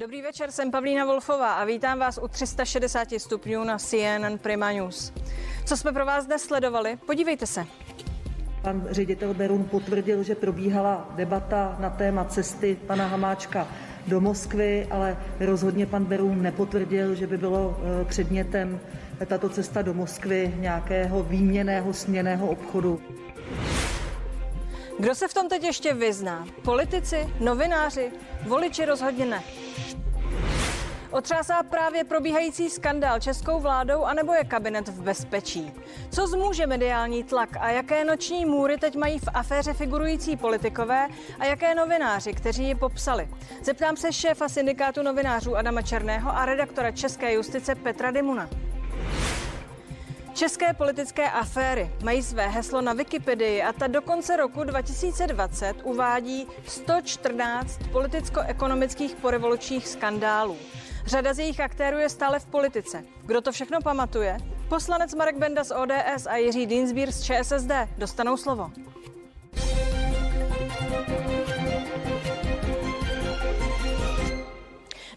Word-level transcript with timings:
Dobrý 0.00 0.22
večer, 0.22 0.50
jsem 0.50 0.70
Pavlína 0.70 1.04
Wolfová 1.04 1.52
a 1.52 1.64
vítám 1.64 1.98
vás 1.98 2.18
u 2.22 2.28
360 2.28 3.08
stupňů 3.18 3.64
na 3.64 3.78
CNN 3.78 4.38
Prima 4.42 4.72
News. 4.72 5.12
Co 5.64 5.76
jsme 5.76 5.92
pro 5.92 6.06
vás 6.06 6.26
dnes 6.26 6.42
sledovali? 6.42 6.98
Podívejte 7.06 7.46
se. 7.46 7.66
Pan 8.62 8.86
ředitel 8.90 9.34
Berun 9.34 9.64
potvrdil, 9.64 10.22
že 10.22 10.34
probíhala 10.34 11.10
debata 11.16 11.76
na 11.78 11.90
téma 11.90 12.24
cesty 12.24 12.76
pana 12.86 13.06
Hamáčka 13.06 13.68
do 14.06 14.20
Moskvy, 14.20 14.86
ale 14.90 15.16
rozhodně 15.40 15.86
pan 15.86 16.04
Berun 16.04 16.42
nepotvrdil, 16.42 17.14
že 17.14 17.26
by 17.26 17.38
bylo 17.38 17.76
eh, 17.78 18.04
předmětem 18.04 18.80
tato 19.26 19.48
cesta 19.48 19.82
do 19.82 19.94
Moskvy 19.94 20.54
nějakého 20.56 21.22
výměného 21.22 21.92
směného 21.92 22.48
obchodu. 22.48 23.00
Kdo 24.98 25.14
se 25.14 25.28
v 25.28 25.34
tom 25.34 25.48
teď 25.48 25.62
ještě 25.62 25.94
vyzná? 25.94 26.46
Politici, 26.62 27.28
novináři, 27.40 28.10
voliči 28.46 28.84
rozhodně 28.84 29.26
ne. 29.26 29.42
Otřásá 31.10 31.62
právě 31.62 32.04
probíhající 32.04 32.70
skandál 32.70 33.20
českou 33.20 33.60
vládou, 33.60 34.04
anebo 34.04 34.32
je 34.32 34.44
kabinet 34.44 34.88
v 34.88 35.02
bezpečí? 35.02 35.72
Co 36.10 36.26
zmůže 36.26 36.66
mediální 36.66 37.24
tlak 37.24 37.56
a 37.60 37.70
jaké 37.70 38.04
noční 38.04 38.44
můry 38.46 38.78
teď 38.78 38.96
mají 38.96 39.18
v 39.18 39.28
aféře 39.34 39.72
figurující 39.72 40.36
politikové 40.36 41.08
a 41.38 41.44
jaké 41.44 41.74
novináři, 41.74 42.32
kteří 42.32 42.64
ji 42.64 42.74
popsali? 42.74 43.28
Zeptám 43.62 43.96
se 43.96 44.12
šéfa 44.12 44.48
syndikátu 44.48 45.02
novinářů 45.02 45.56
Adama 45.56 45.82
Černého 45.82 46.36
a 46.36 46.46
redaktora 46.46 46.90
České 46.90 47.34
justice 47.34 47.74
Petra 47.74 48.10
Dimuna. 48.10 48.48
České 50.34 50.74
politické 50.74 51.30
aféry 51.30 51.90
mají 52.04 52.22
své 52.22 52.48
heslo 52.48 52.80
na 52.80 52.92
Wikipedii 52.92 53.62
a 53.62 53.72
ta 53.72 53.86
do 53.86 54.02
konce 54.02 54.36
roku 54.36 54.64
2020 54.64 55.74
uvádí 55.82 56.46
114 56.66 57.80
politicko-ekonomických 57.92 59.14
porevolučních 59.14 59.88
skandálů. 59.88 60.56
Řada 61.10 61.34
z 61.34 61.38
jejich 61.38 61.60
aktérů 61.60 61.98
je 61.98 62.08
stále 62.08 62.40
v 62.40 62.46
politice. 62.46 63.04
Kdo 63.22 63.40
to 63.40 63.52
všechno 63.52 63.80
pamatuje? 63.80 64.36
Poslanec 64.68 65.14
Marek 65.14 65.38
Benda 65.38 65.64
z 65.64 65.74
ODS 65.74 66.26
a 66.26 66.36
Jiří 66.36 66.66
Dinsbír 66.66 67.12
z 67.12 67.22
ČSSD 67.22 67.70
dostanou 67.98 68.36
slovo. 68.36 68.70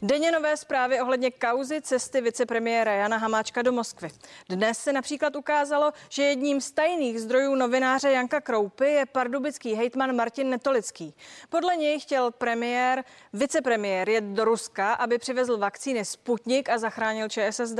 Denně 0.05 0.31
nové 0.31 0.57
zprávy 0.57 1.01
ohledně 1.01 1.31
kauzy 1.31 1.81
cesty 1.81 2.21
vicepremiéra 2.21 2.93
Jana 2.93 3.17
Hamáčka 3.17 3.61
do 3.61 3.71
Moskvy. 3.71 4.09
Dnes 4.49 4.77
se 4.77 4.93
například 4.93 5.35
ukázalo, 5.35 5.91
že 6.09 6.23
jedním 6.23 6.61
z 6.61 6.71
tajných 6.71 7.21
zdrojů 7.21 7.55
novináře 7.55 8.11
Janka 8.11 8.41
Kroupy 8.41 8.85
je 8.85 9.05
pardubický 9.05 9.73
hejtman 9.73 10.15
Martin 10.15 10.49
Netolický. 10.49 11.13
Podle 11.49 11.75
něj 11.75 11.99
chtěl 11.99 12.31
premiér, 12.31 13.03
vicepremiér 13.33 14.09
jet 14.09 14.23
do 14.23 14.45
Ruska, 14.45 14.93
aby 14.93 15.17
přivezl 15.17 15.57
vakcíny 15.57 16.05
Sputnik 16.05 16.69
a 16.69 16.77
zachránil 16.77 17.29
ČSSD. 17.29 17.79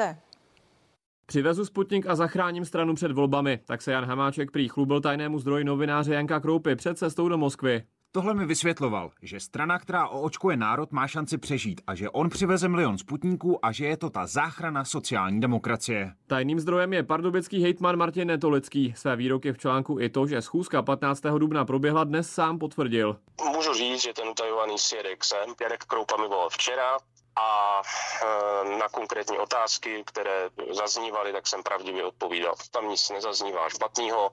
Přivezu 1.25 1.65
Sputnik 1.65 2.07
a 2.07 2.15
zachráním 2.15 2.65
stranu 2.65 2.95
před 2.95 3.11
volbami, 3.11 3.59
tak 3.65 3.81
se 3.81 3.91
Jan 3.91 4.05
Hamáček 4.05 4.51
prý 4.51 4.67
chlubil 4.67 5.01
tajnému 5.01 5.39
zdroji 5.39 5.63
novináře 5.63 6.13
Janka 6.13 6.39
Kroupy 6.39 6.75
před 6.75 6.97
cestou 6.97 7.29
do 7.29 7.37
Moskvy. 7.37 7.83
Tohle 8.15 8.33
mi 8.33 8.45
vysvětloval, 8.45 9.11
že 9.21 9.39
strana, 9.39 9.79
která 9.79 10.07
oočkuje 10.07 10.57
národ, 10.57 10.91
má 10.91 11.07
šanci 11.07 11.37
přežít 11.37 11.81
a 11.87 11.95
že 11.95 12.09
on 12.09 12.29
přiveze 12.29 12.67
milion 12.67 12.97
sputníků 12.97 13.65
a 13.65 13.71
že 13.71 13.85
je 13.85 13.97
to 13.97 14.09
ta 14.09 14.25
záchrana 14.25 14.85
sociální 14.85 15.41
demokracie. 15.41 16.13
Tajným 16.27 16.59
zdrojem 16.59 16.93
je 16.93 17.03
pardubický 17.03 17.63
hejtman 17.63 17.97
Martin 17.97 18.27
Netolický. 18.27 18.93
Své 18.97 19.15
výroky 19.15 19.53
v 19.53 19.57
článku 19.57 19.99
i 19.99 20.09
to, 20.09 20.27
že 20.27 20.41
schůzka 20.41 20.81
15. 20.81 21.21
dubna 21.21 21.65
proběhla 21.65 22.03
dnes 22.03 22.29
sám 22.31 22.59
potvrdil. 22.59 23.19
Můžu 23.55 23.73
říct, 23.73 24.01
že 24.01 24.13
ten 24.13 24.27
utajovaný 24.27 24.77
svědek 24.77 25.23
jsem. 25.23 25.53
Jarek 25.61 25.83
Kroupa 25.83 26.17
mi 26.17 26.27
volal 26.27 26.49
včera, 26.49 26.97
a 27.35 27.81
e, 27.81 28.77
na 28.77 28.89
konkrétní 28.89 29.37
otázky, 29.37 30.03
které 30.05 30.49
zaznívaly, 30.71 31.31
tak 31.33 31.47
jsem 31.47 31.63
pravdivě 31.63 32.03
odpovídal. 32.03 32.55
Tam 32.71 32.89
nic 32.89 33.09
nezaznívá 33.09 33.69
špatného, 33.69 34.31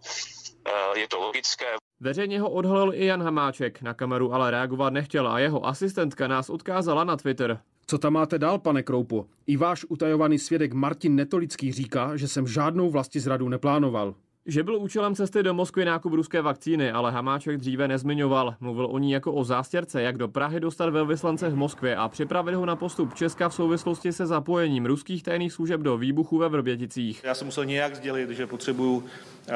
e, 0.64 0.98
je 0.98 1.08
to 1.08 1.18
logické. 1.18 1.66
Veřejně 2.02 2.40
ho 2.40 2.50
odhalil 2.50 2.94
i 2.94 3.06
Jan 3.06 3.22
Hamáček, 3.22 3.82
na 3.82 3.94
kameru 3.94 4.34
ale 4.34 4.50
reagovat 4.50 4.92
nechtěl 4.92 5.28
a 5.28 5.38
jeho 5.38 5.66
asistentka 5.66 6.28
nás 6.28 6.50
odkázala 6.50 7.04
na 7.04 7.16
Twitter. 7.16 7.60
Co 7.86 7.98
tam 7.98 8.12
máte 8.12 8.38
dál, 8.38 8.58
pane 8.58 8.82
Kroupu? 8.82 9.26
I 9.46 9.56
váš 9.56 9.84
utajovaný 9.88 10.38
svědek 10.38 10.72
Martin 10.72 11.14
Netolický 11.14 11.72
říká, 11.72 12.16
že 12.16 12.28
jsem 12.28 12.46
žádnou 12.46 12.90
vlasti 12.90 13.20
zradu 13.20 13.48
neplánoval. 13.48 14.14
Že 14.50 14.62
byl 14.62 14.76
účelem 14.76 15.14
cesty 15.14 15.42
do 15.42 15.54
Moskvy 15.54 15.84
nákup 15.84 16.12
ruské 16.12 16.42
vakcíny, 16.42 16.92
ale 16.92 17.12
Hamáček 17.12 17.56
dříve 17.56 17.88
nezmiňoval. 17.88 18.54
Mluvil 18.60 18.86
o 18.86 18.98
ní 18.98 19.12
jako 19.12 19.32
o 19.32 19.44
zástěrce, 19.44 20.02
jak 20.02 20.18
do 20.18 20.28
Prahy 20.28 20.60
dostat 20.60 20.90
velvyslance 20.90 21.48
v 21.48 21.56
Moskvě 21.56 21.96
a 21.96 22.08
připravit 22.08 22.54
ho 22.54 22.66
na 22.66 22.76
postup 22.76 23.14
Česka 23.14 23.48
v 23.48 23.54
souvislosti 23.54 24.12
se 24.12 24.26
zapojením 24.26 24.86
ruských 24.86 25.22
tajných 25.22 25.52
služeb 25.52 25.80
do 25.80 25.98
výbuchu 25.98 26.38
ve 26.38 26.48
Vrběticích. 26.48 27.20
Já 27.24 27.34
jsem 27.34 27.46
musel 27.46 27.64
nějak 27.64 27.96
sdělit, 27.96 28.30
že 28.30 28.46
potřebuju, 28.46 29.04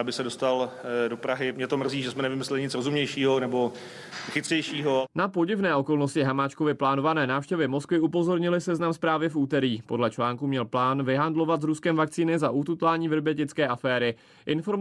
aby 0.01 0.13
se 0.13 0.23
dostal 0.23 0.71
eh, 1.05 1.09
do 1.09 1.17
Prahy. 1.17 1.53
Mě 1.53 1.67
to 1.67 1.77
mrzí, 1.77 2.03
že 2.03 2.11
jsme 2.11 2.23
nevymysleli 2.23 2.63
nic 2.63 2.75
rozumnějšího 2.75 3.41
nebo 3.41 3.73
chytřejšího. 4.31 5.07
Na 5.15 5.29
podivné 5.29 5.75
okolnosti 5.75 6.23
Hamáčkovy 6.23 6.75
plánované 6.75 7.27
návštěvy 7.27 7.69
Moskvy 7.69 8.01
upozornili 8.01 8.61
seznam 8.61 8.93
zprávy 8.93 9.29
v 9.29 9.37
úterý. 9.37 9.83
Podle 9.87 10.11
článku 10.11 10.47
měl 10.47 10.65
plán 10.65 11.03
vyhandlovat 11.03 11.61
s 11.61 11.65
Ruskem 11.65 11.97
vakcíny 11.97 12.39
za 12.39 12.51
ututlání 12.51 13.09
vrbětické 13.09 13.69
aféry. 13.69 14.15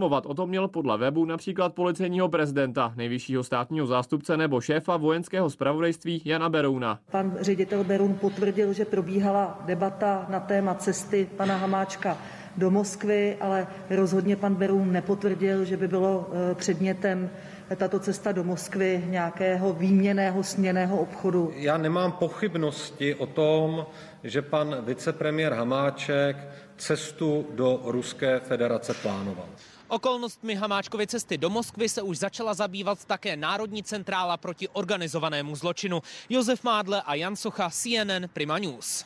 Informovat 0.04 0.26
o 0.26 0.34
tom 0.34 0.48
měl 0.48 0.68
podle 0.68 0.98
webu 0.98 1.24
například 1.24 1.74
policejního 1.74 2.28
prezidenta, 2.28 2.92
nejvyššího 2.96 3.44
státního 3.44 3.86
zástupce 3.86 4.36
nebo 4.36 4.60
šéfa 4.60 4.96
vojenského 4.96 5.50
zpravodajství 5.50 6.22
Jana 6.24 6.48
Berouna. 6.48 6.98
Pan 7.10 7.36
ředitel 7.40 7.84
Berun 7.84 8.14
potvrdil, 8.14 8.72
že 8.72 8.84
probíhala 8.84 9.62
debata 9.66 10.26
na 10.28 10.40
téma 10.40 10.74
cesty 10.74 11.28
pana 11.36 11.56
Hamáčka 11.56 12.18
do 12.56 12.70
Moskvy, 12.70 13.36
ale 13.40 13.66
rozhodně 13.90 14.36
pan 14.36 14.54
Berun 14.54 14.92
nepotvrdil, 14.92 15.64
že 15.64 15.76
by 15.76 15.88
bylo 15.88 16.30
eh, 16.32 16.54
předmětem 16.54 17.30
tato 17.76 17.98
cesta 17.98 18.32
do 18.32 18.44
Moskvy 18.44 19.04
nějakého 19.06 19.72
výměného 19.72 20.42
směného 20.42 20.96
obchodu. 20.96 21.52
Já 21.54 21.78
nemám 21.78 22.12
pochybnosti 22.12 23.14
o 23.14 23.26
tom, 23.26 23.86
že 24.24 24.42
pan 24.42 24.76
vicepremiér 24.84 25.52
Hamáček 25.52 26.36
cestu 26.76 27.46
do 27.54 27.80
Ruské 27.84 28.40
federace 28.40 28.94
plánoval. 28.94 29.46
Okolnostmi 29.94 30.54
Hamáčkovy 30.54 31.06
cesty 31.06 31.38
do 31.38 31.50
Moskvy 31.50 31.88
se 31.88 32.02
už 32.02 32.18
začala 32.18 32.54
zabývat 32.54 33.04
také 33.04 33.36
Národní 33.36 33.82
centrála 33.82 34.36
proti 34.36 34.68
organizovanému 34.68 35.56
zločinu. 35.56 36.02
Josef 36.28 36.64
Mádle 36.64 37.02
a 37.02 37.14
Jan 37.14 37.36
Socha, 37.36 37.70
CNN 37.70 38.28
Prima 38.32 38.58
News. 38.58 39.04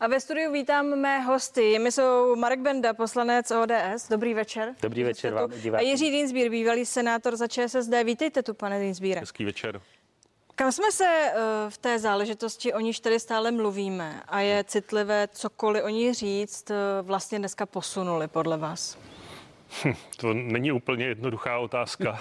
A 0.00 0.06
ve 0.06 0.20
studiu 0.20 0.52
vítám 0.52 0.86
mé 0.86 1.20
hosty. 1.20 1.62
Jimi 1.62 1.92
jsou 1.92 2.36
Marek 2.36 2.60
Benda, 2.60 2.94
poslanec 2.94 3.50
ODS. 3.50 4.08
Dobrý 4.10 4.34
večer. 4.34 4.74
Dobrý 4.82 5.02
večer 5.02 5.34
vám, 5.34 5.50
A 5.76 5.80
Jiří 5.80 6.10
Dinsbír, 6.10 6.50
bývalý 6.50 6.86
senátor 6.86 7.36
za 7.36 7.48
ČSSD. 7.48 7.92
Vítejte 8.04 8.42
tu, 8.42 8.54
pane 8.54 8.80
Dinsbíre. 8.80 9.20
Hezký 9.20 9.44
večer. 9.44 9.80
Kam 10.54 10.72
jsme 10.72 10.92
se 10.92 11.04
eh, 11.06 11.34
v 11.68 11.78
té 11.78 11.98
záležitosti, 11.98 12.72
o 12.72 12.80
níž 12.80 13.00
tady 13.00 13.20
stále 13.20 13.50
mluvíme 13.50 14.22
a 14.28 14.40
je 14.40 14.64
citlivé 14.64 15.28
cokoliv 15.32 15.84
o 15.84 15.88
ní 15.88 16.14
říct, 16.14 16.70
eh, 16.70 16.74
vlastně 17.02 17.38
dneska 17.38 17.66
posunuli 17.66 18.28
podle 18.28 18.56
vás? 18.56 18.98
Hm, 19.84 19.94
to 20.16 20.34
není 20.34 20.72
úplně 20.72 21.04
jednoduchá 21.04 21.58
otázka. 21.58 22.18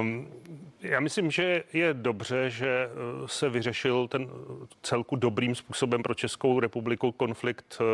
um, 0.00 0.28
já 0.80 1.00
myslím, 1.00 1.30
že 1.30 1.64
je 1.72 1.94
dobře, 1.94 2.50
že 2.50 2.68
eh, 2.68 3.28
se 3.28 3.48
vyřešil 3.48 4.08
ten 4.08 4.22
eh, 4.22 4.66
celku 4.82 5.16
dobrým 5.16 5.54
způsobem 5.54 6.02
pro 6.02 6.14
Českou 6.14 6.60
republiku 6.60 7.12
konflikt 7.12 7.78
eh, 7.80 7.84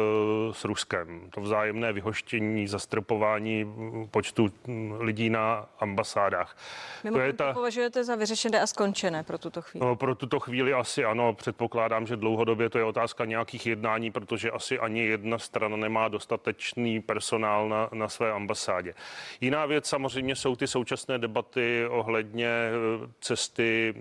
s 0.55 0.65
Ruskem. 0.65 1.31
To 1.31 1.41
vzájemné 1.41 1.93
vyhoštění, 1.93 2.69
zastropování 2.69 3.65
mm, 3.65 4.09
počtu 4.11 4.49
mm, 4.67 4.97
lidí 5.00 5.31
na 5.31 5.67
ambasádách. 5.78 6.56
Mimo 7.05 7.17
to, 7.17 7.21
je 7.23 7.33
ta... 7.33 7.49
to 7.49 7.55
považujete 7.55 8.05
za 8.05 8.15
vyřešené 8.15 8.61
a 8.61 8.67
skončené 8.67 9.23
pro 9.23 9.39
tuto 9.39 9.62
chvíli? 9.62 9.87
No, 9.87 9.97
pro 9.97 10.15
tuto 10.15 10.41
chvíli 10.41 10.73
asi 10.73 11.05
ano. 11.05 11.34
Předpokládám, 11.34 12.06
že 12.06 12.17
dlouhodobě 12.17 12.71
to 12.71 12.78
je 12.78 12.84
otázka 12.84 13.25
nějakých 13.25 13.67
jednání, 13.67 14.11
protože 14.11 14.50
asi 14.50 14.79
ani 14.79 15.06
jedna 15.06 15.38
strana 15.38 15.76
nemá 15.76 16.08
dostatečný 16.08 17.00
personál 17.00 17.69
na, 17.69 17.88
na 17.93 18.08
své 18.08 18.32
ambasádě. 18.32 18.94
Jiná 19.41 19.67
věc 19.67 19.87
samozřejmě 19.87 20.37
jsou 20.37 20.56
ty 20.56 20.67
současné 20.67 21.19
debaty 21.19 21.87
ohledně 21.88 22.74
cesty 23.21 23.94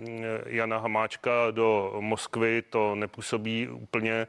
Jana 0.46 0.78
Hamáčka 0.78 1.50
do 1.50 1.96
Moskvy, 2.00 2.62
to 2.62 2.94
nepůsobí 2.94 3.68
úplně 3.68 4.12
eh, 4.12 4.26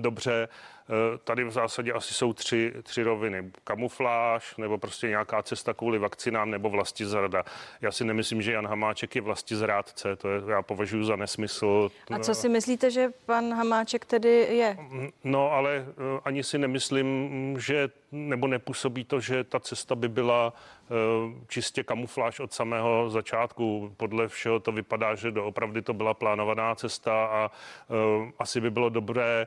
dobře. 0.00 0.48
Eh, 0.90 1.18
tady 1.24 1.44
v 1.44 1.50
zásadě 1.50 1.92
asi 1.92 2.14
jsou 2.14 2.32
tři, 2.32 2.72
tři 2.82 3.02
roviny. 3.02 3.50
Kamufláž, 3.64 4.56
nebo 4.56 4.78
prostě 4.78 5.08
nějaká 5.08 5.42
cesta 5.42 5.74
kvůli 5.74 5.98
vakcinám, 5.98 6.50
nebo 6.50 6.70
vlasti 6.70 7.06
zrada. 7.06 7.44
Já 7.80 7.92
si 7.92 8.04
nemyslím, 8.04 8.42
že 8.42 8.52
Jan 8.52 8.66
Hamáček 8.66 9.16
je 9.16 9.22
vlasti 9.22 9.56
zrádce, 9.56 10.16
to 10.16 10.28
je, 10.28 10.42
já 10.48 10.62
považuji 10.62 11.04
za 11.04 11.16
nesmysl. 11.16 11.90
A 12.10 12.18
co 12.18 12.34
si 12.34 12.48
myslíte, 12.48 12.90
že 12.90 13.08
pan 13.26 13.54
Hamáček 13.54 14.04
tedy 14.04 14.28
je? 14.50 14.76
No, 15.24 15.52
ale 15.52 15.86
eh, 15.88 16.20
ani 16.24 16.44
si 16.44 16.58
nemyslím, 16.58 17.56
že 17.60 17.88
nebo 18.12 18.46
nepůsobí 18.46 19.04
to, 19.04 19.20
že 19.20 19.44
ta 19.44 19.60
cesta 19.60 19.94
by 19.94 20.08
byla 20.08 20.52
eh, 20.52 20.94
čistě 21.48 21.84
kamufláž 21.84 22.40
od 22.40 22.52
samého 22.52 23.10
začátku. 23.10 23.94
Podle 23.96 24.28
všeho 24.28 24.60
to 24.60 24.72
vypadá, 24.72 25.14
že 25.14 25.30
doopravdy 25.30 25.82
to 25.82 25.94
byla 25.94 26.14
plánovaná 26.14 26.74
cesta 26.74 27.24
a 27.26 27.50
eh, 27.50 28.32
asi 28.38 28.60
by 28.60 28.70
bylo 28.70 28.88
dobré 28.88 29.46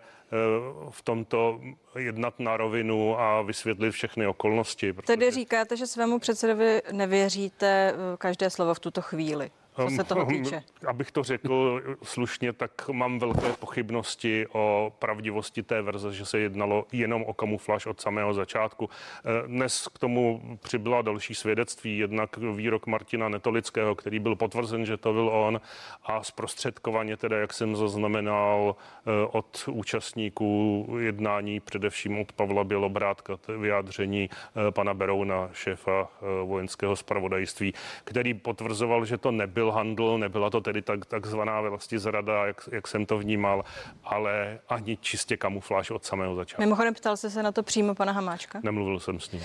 v 0.90 1.02
tomto 1.02 1.62
jednat 1.96 2.40
na 2.40 2.58
rovinu 2.58 3.20
a 3.20 3.42
vysvětlit 3.42 3.92
všechny 3.92 4.28
okolnosti. 4.28 4.94
Protože... 4.94 5.08
Tedy 5.08 5.32
říkáte, 5.32 5.78
že 5.78 5.88
svému 5.88 6.20
předsedovi 6.20 6.82
nevěříte 6.92 7.94
každé 8.18 8.50
slovo 8.50 8.74
v 8.74 8.80
tuto 8.80 9.02
chvíli? 9.02 9.52
Co 9.76 9.90
se 9.90 10.04
toho 10.04 10.26
týče? 10.26 10.64
Abych 10.88 11.12
to 11.12 11.24
řekl 11.24 11.82
slušně, 12.04 12.54
tak 12.54 12.90
mám 12.90 13.20
velké 13.20 13.54
pochybnosti 13.60 14.46
o 14.52 14.94
pravdivosti 15.00 15.64
té 15.64 15.82
verze, 15.82 16.14
že 16.14 16.26
se 16.26 16.40
jednalo 16.40 16.86
jenom 16.92 17.24
o 17.24 17.34
kamufláž 17.34 17.86
od 17.86 18.02
samého 18.02 18.34
začátku. 18.34 18.90
Eh, 19.26 19.48
dnes 19.48 19.88
k 19.88 20.00
tomu 20.00 20.42
přibyla 20.64 21.02
další 21.02 21.36
svědectví, 21.36 21.98
jednak 21.98 22.38
výrok 22.38 22.88
Martina 22.88 23.30
Netolického, 23.30 23.96
který 23.96 24.20
byl 24.20 24.36
potvrzen, 24.36 24.86
že 24.86 24.98
to 24.98 25.14
byl 25.14 25.30
on 25.30 25.62
a 26.04 26.24
zprostředkovaně 26.24 27.18
teda, 27.18 27.38
jak 27.38 27.54
jsem 27.54 27.76
zaznamenal 27.76 28.76
eh, 28.76 29.28
od 29.32 29.70
účastníků 29.72 30.88
jednání, 31.00 31.60
především 31.60 32.20
od 32.20 32.32
Pavla 32.32 32.64
Bělobrátka, 32.64 33.40
vyjádření 33.58 34.30
eh, 34.30 34.72
pana 34.72 34.94
Berouna, 34.94 35.50
šéfa 35.54 36.10
vojenského 36.46 36.96
spravodajství, 36.96 37.74
který 38.04 38.34
potvrzoval, 38.34 39.06
že 39.06 39.18
to 39.18 39.32
nebyl 39.32 39.61
byl 39.62 39.72
handl, 39.72 40.18
nebyla 40.18 40.50
to 40.50 40.62
tedy 40.62 40.82
tak, 40.82 41.06
takzvaná 41.06 41.62
vlastně 41.62 42.00
zrada, 42.00 42.46
jak, 42.46 42.70
jak 42.72 42.88
jsem 42.88 43.06
to 43.06 43.18
vnímal, 43.18 43.64
ale 44.04 44.60
ani 44.70 44.98
čistě 44.98 45.38
kamufláž 45.38 45.92
od 45.92 46.06
samého 46.06 46.36
začátku. 46.36 46.62
Mimochodem 46.62 46.94
ptal 46.94 47.18
jste 47.18 47.30
se 47.30 47.44
na 47.44 47.52
to 47.52 47.64
přímo 47.64 47.96
pana 47.96 48.12
Hamáčka? 48.12 48.60
Nemluvil 48.64 49.00
jsem 49.00 49.20
s 49.20 49.32
ním. 49.32 49.44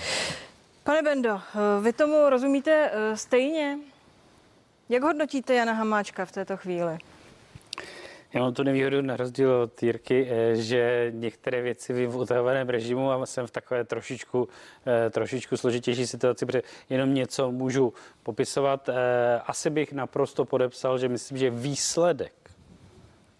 Pane 0.83 1.01
Bendo, 1.01 1.41
vy 1.81 1.93
tomu 1.93 2.29
rozumíte 2.29 2.91
eh, 2.93 3.17
stejně? 3.17 3.77
Jak 4.89 5.03
hodnotíte 5.03 5.53
Jana 5.53 5.73
Hamáčka 5.73 6.25
v 6.25 6.31
této 6.31 6.57
chvíli? 6.57 6.97
Já 8.33 8.41
mám 8.41 8.53
tu 8.53 8.63
nevýhodu 8.63 9.01
na 9.01 9.17
rozdíl 9.17 9.51
od 9.51 9.83
Jirky, 9.83 10.27
eh, 10.29 10.55
že 10.55 11.11
některé 11.15 11.61
věci 11.61 11.93
vím 11.93 12.09
v 12.09 12.17
utahovaném 12.17 12.69
režimu 12.69 13.11
a 13.11 13.25
jsem 13.25 13.47
v 13.47 13.51
takové 13.51 13.83
trošičku, 13.83 14.47
eh, 14.87 15.09
trošičku 15.09 15.57
složitější 15.57 16.07
situaci, 16.07 16.45
protože 16.45 16.61
jenom 16.89 17.13
něco 17.13 17.51
můžu 17.51 17.93
popisovat. 18.23 18.89
Eh, 18.89 18.93
asi 19.45 19.69
bych 19.69 19.93
naprosto 19.93 20.45
podepsal, 20.45 20.97
že 20.97 21.09
myslím, 21.09 21.37
že 21.37 21.49
výsledek 21.49 22.33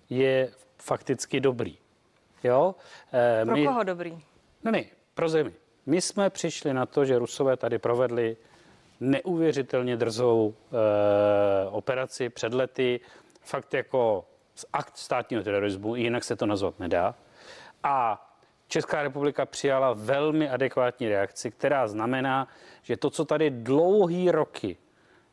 je 0.10 0.52
fakticky 0.78 1.40
dobrý. 1.40 1.78
Jo? 2.44 2.76
Pro 3.44 3.56
My... 3.56 3.66
koho 3.66 3.84
dobrý? 3.84 4.20
No 4.64 4.72
ne, 4.72 4.84
pro 5.14 5.30
zemi. 5.30 5.52
My 5.86 6.02
jsme 6.02 6.30
přišli 6.30 6.74
na 6.74 6.86
to, 6.86 7.06
že 7.06 7.20
Rusové 7.20 7.58
tady 7.58 7.80
provedli 7.80 8.38
neuvěřitelně 9.00 9.98
drzou 9.98 10.54
e, 10.54 11.70
operaci 11.70 12.30
před 12.30 12.54
lety, 12.54 13.00
fakt 13.42 13.74
jako 13.74 14.26
akt 14.74 14.98
státního 14.98 15.44
terorismu, 15.44 15.96
jinak 15.96 16.24
se 16.24 16.36
to 16.36 16.46
nazvat 16.46 16.80
nedá. 16.80 17.16
A 17.84 18.24
Česká 18.68 19.04
republika 19.04 19.46
přijala 19.46 19.94
velmi 19.94 20.50
adekvátní 20.50 21.10
reakci, 21.10 21.52
která 21.52 21.88
znamená, 21.88 22.48
že 22.84 22.98
to, 22.98 23.10
co 23.10 23.26
tady 23.26 23.50
dlouhý 23.50 24.32
roky 24.32 24.78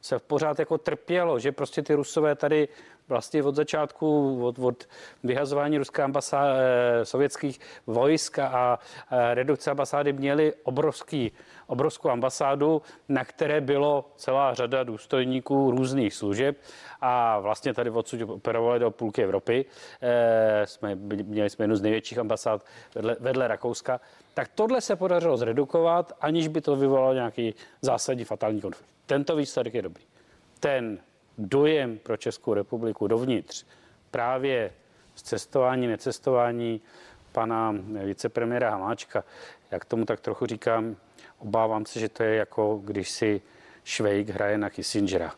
se 0.01 0.19
pořád 0.19 0.59
jako 0.59 0.79
trpělo, 0.79 1.39
že 1.39 1.53
prostě 1.53 1.83
ty 1.83 1.95
rusové 1.95 2.35
tady 2.35 2.69
vlastně 3.09 3.43
od 3.43 3.55
začátku, 3.55 4.39
od, 4.47 4.59
od 4.59 4.89
vyhazování 5.23 5.79
ruské 5.79 6.03
ambasády, 6.03 6.61
eh, 6.61 7.05
sovětských 7.05 7.61
vojsk 7.87 8.39
a 8.39 8.79
eh, 9.11 9.35
redukce 9.35 9.71
ambasády 9.71 10.13
měli 10.13 10.53
obrovský, 10.63 11.33
obrovskou 11.67 12.11
ambasádu, 12.11 12.83
na 13.09 13.25
které 13.25 13.61
bylo 13.61 14.11
celá 14.17 14.55
řada 14.55 14.85
důstojníků 14.85 15.71
různých 15.71 16.15
služeb 16.15 16.57
a 17.01 17.41
vlastně 17.41 17.75
tady 17.75 17.91
odsud 17.91 18.23
operovali 18.23 18.81
do 18.81 18.91
půlky 18.91 19.23
Evropy. 19.23 19.65
E, 20.03 20.67
jsme, 20.67 20.95
měli 20.95 21.51
jsme 21.51 21.63
jednu 21.63 21.77
z 21.77 21.83
největších 21.83 22.19
ambasád 22.19 22.65
vedle, 22.95 23.17
vedle 23.21 23.49
Rakouska. 23.49 24.01
Tak 24.35 24.49
tohle 24.55 24.81
se 24.81 24.97
podařilo 24.97 25.37
zredukovat, 25.37 26.13
aniž 26.21 26.49
by 26.49 26.61
to 26.61 26.77
vyvolalo 26.77 27.15
nějaký 27.15 27.55
zásadní 27.83 28.25
fatální 28.25 28.61
konflikt. 28.61 28.91
Tento 29.07 29.37
výsledek 29.37 29.75
je 29.75 29.83
dobrý. 29.83 30.05
Ten 30.61 30.99
dojem 31.39 31.99
pro 31.99 32.17
Českou 32.17 32.55
republiku 32.55 33.07
dovnitř 33.07 33.67
právě 34.11 34.73
z 35.15 35.23
cestování, 35.23 35.87
necestování 35.87 36.81
pana 37.33 37.75
vicepremiéra 38.05 38.71
Hamáčka, 38.71 39.25
jak 39.71 39.85
tomu 39.85 40.05
tak 40.05 40.21
trochu 40.21 40.47
říkám, 40.47 40.97
obávám 41.45 41.87
se, 41.87 42.01
že 42.01 42.09
to 42.09 42.23
je 42.23 42.37
jako 42.37 42.81
když 42.85 43.11
si 43.11 43.43
Švejk 43.85 44.29
hraje 44.29 44.59
na 44.59 44.71
Kissingera 44.71 45.35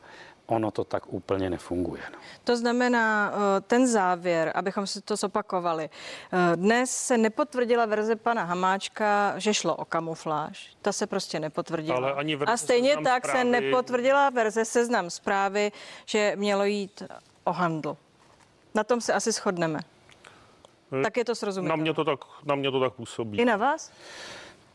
ono 0.46 0.70
to 0.70 0.84
tak 0.84 1.12
úplně 1.12 1.50
nefunguje. 1.50 2.02
No. 2.12 2.18
To 2.44 2.56
znamená, 2.56 3.32
eh, 3.32 3.60
ten 3.60 3.86
závěr, 3.86 4.52
abychom 4.54 4.86
si 4.86 5.00
to 5.00 5.16
zopakovali. 5.16 5.90
Eh, 6.32 6.56
dnes 6.56 6.90
se 6.90 7.18
nepotvrdila 7.18 7.86
verze 7.86 8.16
pana 8.16 8.44
Hamáčka, 8.44 9.34
že 9.38 9.54
šlo 9.54 9.76
o 9.76 9.84
kamufláž. 9.84 10.76
Ta 10.82 10.92
se 10.92 11.06
prostě 11.06 11.40
nepotvrdila. 11.40 11.96
Ale 11.96 12.12
ani 12.12 12.36
A 12.36 12.56
stejně 12.56 12.96
tak 13.04 13.26
zprávy... 13.26 13.38
se 13.38 13.44
nepotvrdila 13.44 14.30
verze 14.30 14.64
seznam 14.64 15.10
zprávy, 15.10 15.72
že 16.06 16.32
mělo 16.36 16.64
jít 16.64 17.02
o 17.44 17.52
handl. 17.52 17.96
Na 18.74 18.84
tom 18.84 19.00
se 19.00 19.12
asi 19.12 19.32
shodneme. 19.32 19.80
Eh, 21.00 21.02
tak 21.02 21.16
je 21.16 21.24
to 21.24 21.34
srozumitelné. 21.34 21.78
Na 21.78 21.82
mě 21.82 21.94
to 21.94 22.04
tak, 22.04 22.20
na 22.44 22.54
mě 22.54 22.70
to 22.70 22.80
tak 22.80 22.92
působí. 22.92 23.38
I 23.38 23.44
na 23.44 23.56
vás? 23.56 23.92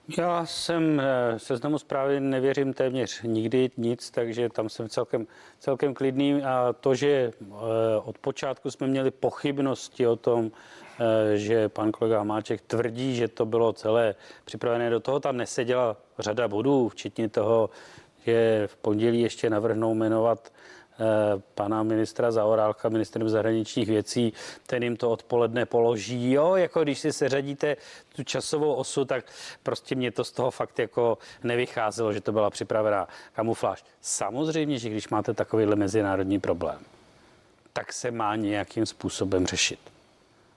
Já 0.08 0.46
jsem 0.46 1.00
eh, 1.00 1.40
seznamu 1.40 1.80
zprávy 1.80 2.20
nevěřím 2.20 2.74
téměř 2.74 3.22
nikdy 3.24 3.72
nic, 3.78 4.12
takže 4.12 4.50
tam 4.50 4.70
jsem 4.70 4.90
celkem, 4.90 5.28
celkem 5.60 5.94
klidný. 5.94 6.44
A 6.44 6.76
to, 6.80 6.96
že 6.96 7.08
eh, 7.08 7.56
od 8.04 8.18
počátku 8.18 8.72
jsme 8.72 8.88
měli 8.88 9.12
pochybnosti 9.12 10.08
o 10.08 10.16
tom, 10.16 10.52
eh, 11.00 11.38
že 11.38 11.70
pan 11.70 11.92
kolega 11.92 12.18
Hamáček 12.18 12.62
tvrdí, 12.62 13.16
že 13.16 13.28
to 13.28 13.46
bylo 13.46 13.74
celé 13.74 14.16
připravené 14.46 14.90
do 14.90 15.00
toho, 15.00 15.20
tam 15.20 15.38
neseděla 15.38 15.98
řada 16.20 16.48
bodů, 16.48 16.90
včetně 16.90 17.30
toho, 17.30 17.70
že 18.26 18.68
v 18.68 18.76
pondělí 18.76 19.22
ještě 19.22 19.50
navrhnou 19.50 19.94
jmenovat 19.94 20.52
pana 21.56 21.84
ministra 21.84 22.32
Zaorálka, 22.32 22.90
ministrem 22.90 23.30
zahraničních 23.30 23.88
věcí, 23.88 24.34
ten 24.68 24.84
jim 24.84 24.98
to 24.98 25.10
odpoledne 25.10 25.66
položí. 25.66 26.32
Jo, 26.32 26.56
jako 26.56 26.84
když 26.84 27.00
si 27.00 27.14
seřadíte 27.14 27.78
tu 28.16 28.24
časovou 28.24 28.74
osu, 28.74 29.06
tak 29.06 29.26
prostě 29.64 29.96
mě 29.96 30.12
to 30.12 30.24
z 30.24 30.32
toho 30.32 30.52
fakt 30.52 30.80
jako 30.80 31.18
nevycházelo, 31.44 32.14
že 32.14 32.22
to 32.22 32.32
byla 32.32 32.50
připravená 32.50 33.08
kamufláž. 33.34 33.84
Samozřejmě, 34.02 34.80
že 34.80 34.90
když 34.90 35.10
máte 35.10 35.34
takovýhle 35.34 35.76
mezinárodní 35.76 36.40
problém, 36.40 36.80
tak 37.74 37.94
se 37.94 38.12
má 38.12 38.36
nějakým 38.36 38.86
způsobem 38.86 39.48
řešit. 39.48 39.80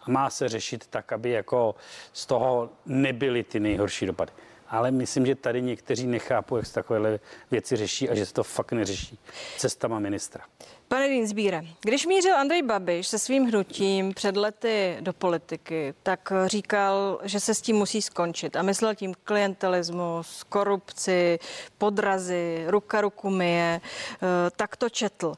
A 0.01 0.11
má 0.11 0.31
se 0.31 0.49
řešit 0.49 0.87
tak, 0.91 1.13
aby 1.13 1.31
jako 1.31 1.75
z 2.13 2.27
toho 2.27 2.71
nebyly 2.87 3.43
ty 3.43 3.61
nejhorší 3.61 4.07
dopady 4.07 4.33
ale 4.75 4.91
myslím, 4.91 5.27
že 5.27 5.35
tady 5.35 5.63
někteří 5.63 6.07
nechápou, 6.07 6.57
jak 6.57 6.67
se 6.67 6.75
takovéhle 6.75 7.21
věci 7.51 7.77
řeší 7.77 8.11
a 8.11 8.15
že 8.15 8.27
se 8.27 8.35
to 8.35 8.43
fakt 8.43 8.73
neřeší 8.73 9.19
cestama 9.57 9.99
ministra. 9.99 10.45
Pane 10.89 11.09
Dinsbíre, 11.09 11.63
když 11.81 12.07
mířil 12.07 12.37
Andrej 12.37 12.63
Babiš 12.63 13.07
se 13.07 13.19
svým 13.19 13.45
hnutím 13.45 14.15
před 14.15 14.37
lety 14.37 14.97
do 15.01 15.13
politiky, 15.13 15.95
tak 16.03 16.33
říkal, 16.47 17.21
že 17.23 17.41
se 17.41 17.55
s 17.55 17.61
tím 17.61 17.77
musí 17.77 18.03
skončit 18.03 18.57
a 18.57 18.63
myslel 18.63 18.95
tím 18.95 19.15
klientelismus, 19.25 20.43
korupci, 20.43 21.39
podrazy, 21.79 22.65
ruka 22.67 23.01
ruku 23.01 23.31
myje, 23.31 23.81
eh, 23.81 24.19
tak 24.57 24.77
to 24.77 24.89
četl. 24.91 25.35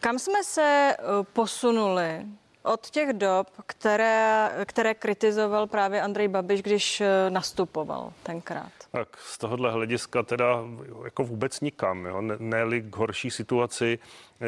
Kam 0.00 0.18
jsme 0.18 0.44
se 0.44 0.96
eh, 0.98 1.02
posunuli 1.32 2.26
od 2.66 2.90
těch 2.90 3.12
dob, 3.12 3.46
které, 3.66 4.50
které 4.64 4.94
kritizoval 4.94 5.66
právě 5.66 6.02
Andrej 6.02 6.28
Babiš, 6.28 6.62
když 6.62 7.00
eh, 7.00 7.30
nastupoval 7.30 8.12
tenkrát? 8.22 8.72
Tak 8.90 9.08
z 9.16 9.38
tohohle 9.38 9.70
hlediska 9.70 10.22
teda 10.22 10.64
jako 11.04 11.24
vůbec 11.24 11.60
nikam, 11.60 12.06
jo? 12.06 12.20
Ne, 12.20 12.36
ne 12.38 12.80
k 12.80 12.96
horší 12.96 13.30
situaci, 13.30 13.98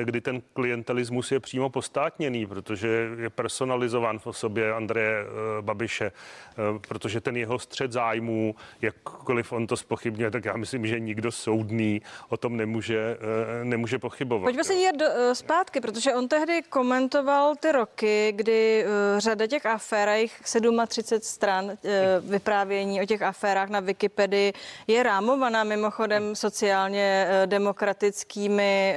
kdy 0.04 0.20
ten 0.20 0.42
klientelismus 0.52 1.32
je 1.32 1.40
přímo 1.40 1.70
postátněný, 1.70 2.46
protože 2.46 2.88
je 3.18 3.30
personalizován 3.30 4.18
v 4.18 4.26
osobě 4.26 4.72
Andreje 4.72 5.20
eh, 5.20 5.62
Babiše, 5.62 6.04
eh, 6.06 6.78
protože 6.88 7.20
ten 7.20 7.36
jeho 7.36 7.58
střed 7.58 7.92
zájmů, 7.92 8.54
jakkoliv 8.82 9.52
on 9.52 9.66
to 9.66 9.76
spochybňuje, 9.76 10.30
tak 10.30 10.44
já 10.44 10.56
myslím, 10.56 10.86
že 10.86 11.00
nikdo 11.00 11.32
soudný 11.32 12.02
o 12.28 12.36
tom 12.36 12.56
nemůže, 12.56 13.16
nemůže 13.62 13.98
pochybovat. 13.98 14.44
Pojďme 14.44 14.64
se 14.64 14.74
dívat 14.74 14.94
zpátky, 15.32 15.80
protože 15.80 16.14
on 16.14 16.28
tehdy 16.28 16.62
komentoval 16.62 17.56
ty 17.56 17.72
roky, 17.72 18.32
kdy 18.36 18.84
řada 19.18 19.46
těch 19.46 19.66
afér, 19.66 20.08
jich 20.08 20.40
37 20.86 21.20
stran 21.22 21.78
vyprávění 22.20 23.02
o 23.02 23.06
těch 23.06 23.22
aférách 23.22 23.68
na 23.68 23.80
Wikipedii 23.80 24.52
je 24.86 25.02
rámovaná 25.02 25.64
mimochodem 25.64 26.36
sociálně 26.36 27.28
demokratickými 27.46 28.96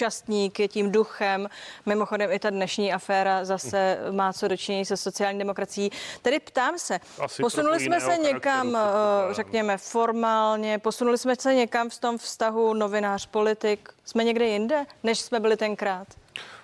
uh, 0.00 0.06
účastníky, 0.06 0.68
tím 0.68 0.92
duchem. 0.92 1.48
Mimochodem 1.86 2.32
i 2.32 2.38
ta 2.38 2.50
dnešní 2.50 2.92
aféra 2.92 3.44
zase 3.44 3.98
má 4.10 4.32
co 4.32 4.48
dočinění 4.48 4.84
se 4.84 4.96
sociální 4.96 5.38
demokracií. 5.38 5.90
Tedy 6.22 6.40
ptám 6.40 6.78
se, 6.78 7.00
Asi 7.20 7.42
posunuli 7.42 7.80
jsme 7.80 8.00
se 8.00 8.16
někam, 8.16 8.68
uh, 8.68 8.76
řekněme, 9.32 9.78
formálně, 9.78 10.78
posunuli 10.78 11.18
jsme 11.18 11.36
se 11.36 11.54
někam 11.54 11.90
v 11.90 11.98
tom 11.98 12.18
vztahu 12.18 12.74
novinář-politik, 12.74 13.88
jsme 14.04 14.24
někde 14.24 14.46
jinde, 14.46 14.86
než 15.02 15.20
jsme 15.20 15.40
byli 15.40 15.56
tenkrát? 15.56 16.08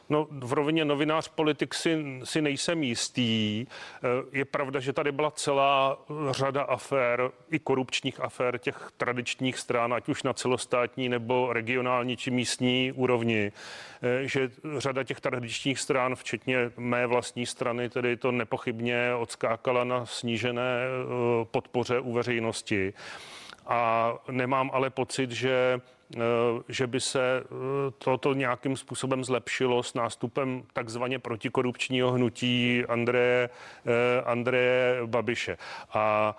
No, 0.08 0.26
v 0.30 0.52
rovině 0.52 0.84
novinář 0.84 1.28
politik 1.28 1.75
si, 1.75 2.20
si 2.25 2.42
nejsem 2.42 2.82
jistý. 2.82 3.66
Eh, 3.66 4.08
je 4.32 4.44
pravda, 4.44 4.80
že 4.80 4.92
tady 4.92 5.12
byla 5.12 5.30
celá 5.30 5.98
řada 6.30 6.62
afér, 6.62 7.30
i 7.50 7.58
korupčních 7.58 8.20
afér 8.20 8.58
těch 8.58 8.90
tradičních 8.96 9.58
stran, 9.58 9.94
ať 9.94 10.08
už 10.08 10.22
na 10.22 10.32
celostátní 10.32 11.08
nebo 11.08 11.52
regionální 11.52 12.16
či 12.16 12.30
místní 12.30 12.92
úrovni, 12.92 13.52
eh, 14.02 14.28
že 14.28 14.50
řada 14.78 15.04
těch 15.04 15.20
tradičních 15.20 15.78
stran, 15.78 16.16
včetně 16.16 16.70
mé 16.76 17.06
vlastní 17.06 17.46
strany, 17.46 17.90
tedy 17.90 18.16
to 18.16 18.32
nepochybně 18.32 19.14
odskákala 19.14 19.84
na 19.84 20.06
snížené 20.06 20.62
eh, 20.62 21.44
podpoře 21.44 22.00
u 22.00 22.12
veřejnosti. 22.12 22.94
A 23.66 24.12
nemám 24.30 24.70
ale 24.73 24.90
pocit, 24.90 25.30
že 25.30 25.80
Eh, 26.14 26.18
že 26.68 26.87
by 26.87 27.00
se 27.00 27.42
eh, 27.42 27.46
toto 27.99 28.35
nějakým 28.35 28.76
způsobem 28.76 29.25
zlepšilo 29.25 29.82
s 29.82 29.94
nástupem 29.94 30.62
takzvaně 30.73 31.18
protikorupčního 31.18 32.12
hnutí 32.12 32.85
Andreje, 32.88 33.50
eh, 33.87 34.23
Andreje 34.23 35.00
Babiše. 35.06 35.58
A 35.92 36.37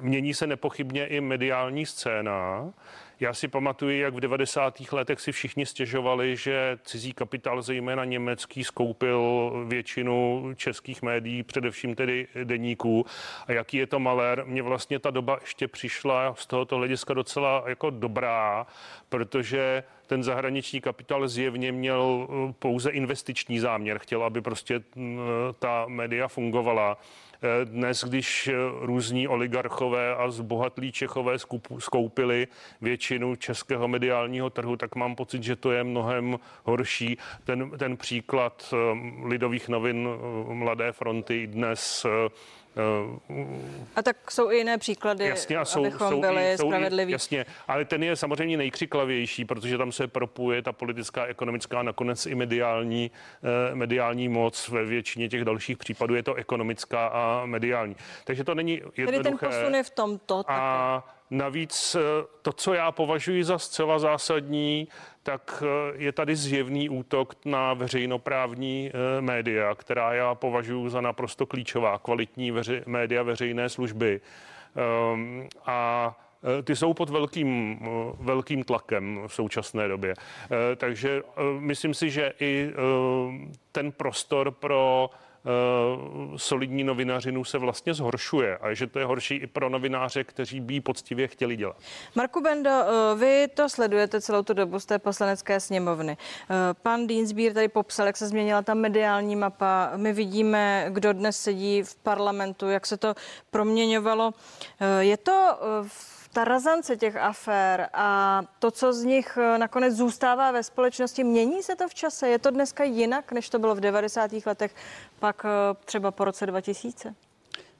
mění 0.00 0.34
se 0.34 0.46
nepochybně 0.46 1.06
i 1.06 1.20
mediální 1.20 1.86
scéna. 1.86 2.72
Já 3.20 3.34
si 3.34 3.48
pamatuju, 3.48 4.00
jak 4.00 4.14
v 4.14 4.20
90. 4.20 4.92
letech 4.92 5.20
si 5.20 5.32
všichni 5.32 5.66
stěžovali, 5.66 6.36
že 6.36 6.78
cizí 6.84 7.12
kapitál, 7.12 7.62
zejména 7.62 8.04
německý, 8.04 8.64
skoupil 8.64 9.52
většinu 9.68 10.50
českých 10.56 11.02
médií, 11.02 11.42
především 11.42 11.94
tedy 11.94 12.26
deníků. 12.44 13.06
A 13.46 13.52
jaký 13.52 13.76
je 13.76 13.86
to 13.86 14.00
malér? 14.00 14.42
Mně 14.46 14.62
vlastně 14.62 14.98
ta 14.98 15.10
doba 15.10 15.38
ještě 15.40 15.68
přišla 15.68 16.34
z 16.34 16.46
tohoto 16.46 16.76
hlediska 16.76 17.14
docela 17.14 17.64
jako 17.66 17.90
dobrá, 17.90 18.66
protože 19.08 19.82
ten 20.06 20.22
zahraniční 20.22 20.80
kapitál 20.80 21.28
zjevně 21.28 21.72
měl 21.72 22.28
pouze 22.58 22.90
investiční 22.90 23.58
záměr. 23.58 23.98
Chtěl, 23.98 24.24
aby 24.24 24.40
prostě 24.40 24.82
ta 25.58 25.84
média 25.88 26.28
fungovala. 26.28 26.98
Eh, 27.46 27.64
dnes, 27.64 28.04
když 28.04 28.48
eh, 28.48 28.52
různí 28.80 29.28
oligarchové 29.28 30.14
a 30.14 30.30
zbohatlí 30.30 30.92
Čechové 30.92 31.36
skoupili 31.78 32.48
většinu 32.80 33.36
českého 33.36 33.88
mediálního 33.88 34.50
trhu, 34.50 34.76
tak 34.76 34.94
mám 34.94 35.14
pocit, 35.14 35.42
že 35.42 35.56
to 35.56 35.72
je 35.72 35.84
mnohem 35.84 36.38
horší. 36.64 37.18
Ten, 37.44 37.70
ten 37.70 37.96
příklad 37.96 38.74
eh, 38.74 38.76
lidových 39.26 39.68
novin 39.68 40.08
Mladé 40.48 40.92
fronty 40.92 41.46
dnes 41.46 42.06
a 43.96 44.02
tak 44.02 44.30
jsou 44.30 44.50
i 44.50 44.56
jiné 44.56 44.78
příklady, 44.78 45.24
jasně, 45.24 45.56
a 45.56 45.64
jsou, 45.64 45.80
abychom 45.80 46.08
jsou 46.08 46.20
byli 46.20 46.52
i, 46.52 46.58
jsou 46.58 46.68
spravedliví. 46.68 47.10
I, 47.10 47.14
jasně, 47.14 47.46
ale 47.68 47.84
ten 47.84 48.02
je 48.02 48.16
samozřejmě 48.16 48.56
nejkřiklavější, 48.56 49.44
protože 49.44 49.78
tam 49.78 49.92
se 49.92 50.06
propuje 50.06 50.62
ta 50.62 50.72
politická, 50.72 51.26
ekonomická, 51.26 51.82
nakonec 51.82 52.26
i 52.26 52.34
mediální, 52.34 53.10
eh, 53.70 53.74
mediální 53.74 54.28
moc. 54.28 54.68
Ve 54.68 54.84
většině 54.84 55.28
těch 55.28 55.44
dalších 55.44 55.76
případů 55.76 56.14
je 56.14 56.22
to 56.22 56.34
ekonomická 56.34 57.06
a 57.06 57.46
mediální. 57.46 57.96
Takže 58.24 58.44
to 58.44 58.54
není 58.54 58.72
jednoduché. 58.96 59.06
Tedy 59.06 59.22
ten 59.22 59.38
posun 59.38 59.74
je 59.74 59.82
v 59.82 59.90
tomto. 59.90 60.44
A 60.48 61.15
navíc 61.30 61.94
eh, 61.94 62.00
to, 62.42 62.52
co 62.52 62.74
já 62.74 62.92
považuji 62.92 63.44
za 63.44 63.58
zcela 63.58 63.98
zásadní, 63.98 64.88
tak 65.22 65.62
eh, 65.66 65.92
je 65.96 66.12
tady 66.12 66.36
zjevný 66.36 66.88
útok 66.88 67.34
na 67.44 67.74
veřejnoprávní 67.74 68.90
eh, 68.90 69.20
média, 69.20 69.74
která 69.74 70.14
já 70.14 70.34
považuji 70.34 70.88
za 70.88 71.00
naprosto 71.00 71.46
klíčová, 71.46 71.98
kvalitní 71.98 72.50
veři, 72.50 72.82
média 72.86 73.22
veřejné 73.22 73.68
služby. 73.68 74.20
Um, 75.14 75.48
a 75.66 76.18
ty 76.64 76.76
jsou 76.76 76.94
pod 76.94 77.10
velkým, 77.10 77.80
velkým 78.20 78.64
tlakem 78.64 79.20
v 79.26 79.34
současné 79.34 79.88
době. 79.88 80.14
Takže 80.76 81.22
myslím 81.58 81.94
si, 81.94 82.10
že 82.10 82.32
i 82.40 82.70
ten 83.72 83.92
prostor 83.92 84.50
pro 84.50 85.10
solidní 86.36 86.84
novinařinu 86.84 87.44
se 87.44 87.58
vlastně 87.58 87.94
zhoršuje 87.94 88.58
a 88.58 88.74
že 88.74 88.86
to 88.86 88.98
je 88.98 89.04
horší 89.04 89.34
i 89.34 89.46
pro 89.46 89.68
novináře, 89.68 90.24
kteří 90.24 90.60
by 90.60 90.80
poctivě 90.80 91.28
chtěli 91.28 91.56
dělat. 91.56 91.76
Marku 92.14 92.40
Bendo, 92.40 92.70
eh, 92.70 93.16
vy 93.18 93.48
to 93.54 93.68
sledujete 93.68 94.20
celou 94.20 94.42
tu 94.42 94.54
dobu 94.54 94.80
z 94.80 94.86
té 94.86 94.98
poslanecké 94.98 95.60
sněmovny. 95.60 96.16
Eh, 96.16 96.54
pan 96.82 97.06
Dienstbier 97.06 97.52
tady 97.52 97.68
popsal, 97.68 98.06
jak 98.06 98.16
se 98.16 98.28
změnila 98.28 98.62
ta 98.62 98.74
mediální 98.74 99.36
mapa. 99.36 99.90
My 99.96 100.12
vidíme, 100.12 100.86
kdo 100.88 101.12
dnes 101.12 101.40
sedí 101.40 101.82
v 101.82 101.96
parlamentu, 101.96 102.68
jak 102.70 102.86
se 102.86 102.96
to 102.96 103.14
proměňovalo. 103.50 104.32
Je 105.00 105.16
to 105.16 105.58
v 105.88 106.15
ta 106.36 106.44
razance 106.44 106.96
těch 106.96 107.16
afér 107.16 107.88
a 107.92 108.42
to, 108.58 108.70
co 108.70 108.92
z 108.92 109.04
nich 109.04 109.38
eh, 109.40 109.58
nakonec 109.58 109.94
zůstává 109.94 110.52
ve 110.52 110.62
společnosti, 110.62 111.24
mění 111.24 111.62
se 111.62 111.76
to 111.76 111.88
v 111.88 111.94
čase? 111.94 112.28
Je 112.28 112.38
to 112.38 112.50
dneska 112.50 112.84
jinak, 112.84 113.32
než 113.32 113.48
to 113.48 113.58
bylo 113.58 113.74
v 113.74 113.80
90. 113.80 114.30
letech, 114.46 114.74
pak 115.18 115.44
eh, 115.44 115.48
třeba 115.84 116.10
po 116.10 116.24
roce 116.24 116.46
2000? 116.46 117.14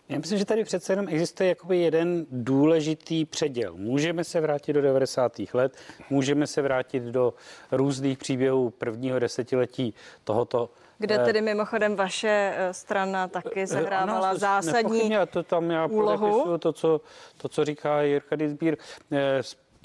Já 0.08 0.18
myslím, 0.18 0.38
že 0.38 0.44
tady 0.44 0.64
přece 0.64 0.92
jenom 0.92 1.08
existuje 1.08 1.48
jakoby 1.48 1.78
jeden 1.78 2.26
důležitý 2.30 3.25
předěl. 3.25 3.75
Můžeme 3.76 4.25
se 4.25 4.40
vrátit 4.40 4.72
do 4.72 4.82
90. 4.82 5.32
let, 5.54 5.76
můžeme 6.10 6.46
se 6.46 6.62
vrátit 6.62 7.02
do 7.02 7.34
různých 7.72 8.18
příběhů 8.18 8.70
prvního 8.70 9.18
desetiletí 9.18 9.94
tohoto 10.25 10.70
kde 10.98 11.14
eh, 11.14 11.24
tedy 11.24 11.40
mimochodem 11.40 11.96
vaše 11.96 12.54
eh, 12.56 12.74
strana 12.74 13.28
taky 13.28 13.66
sehrávala 13.66 14.30
ano, 14.30 14.38
zásadní 14.38 15.12
to 15.30 15.42
tam 15.42 15.70
já 15.70 15.86
úlohu. 15.86 16.58
To 16.58 16.72
co, 16.72 17.00
to, 17.36 17.48
co 17.48 17.64
říká 17.64 18.02
Jirka 18.02 18.36
Dizbír. 18.36 18.76
Eh, 19.12 19.42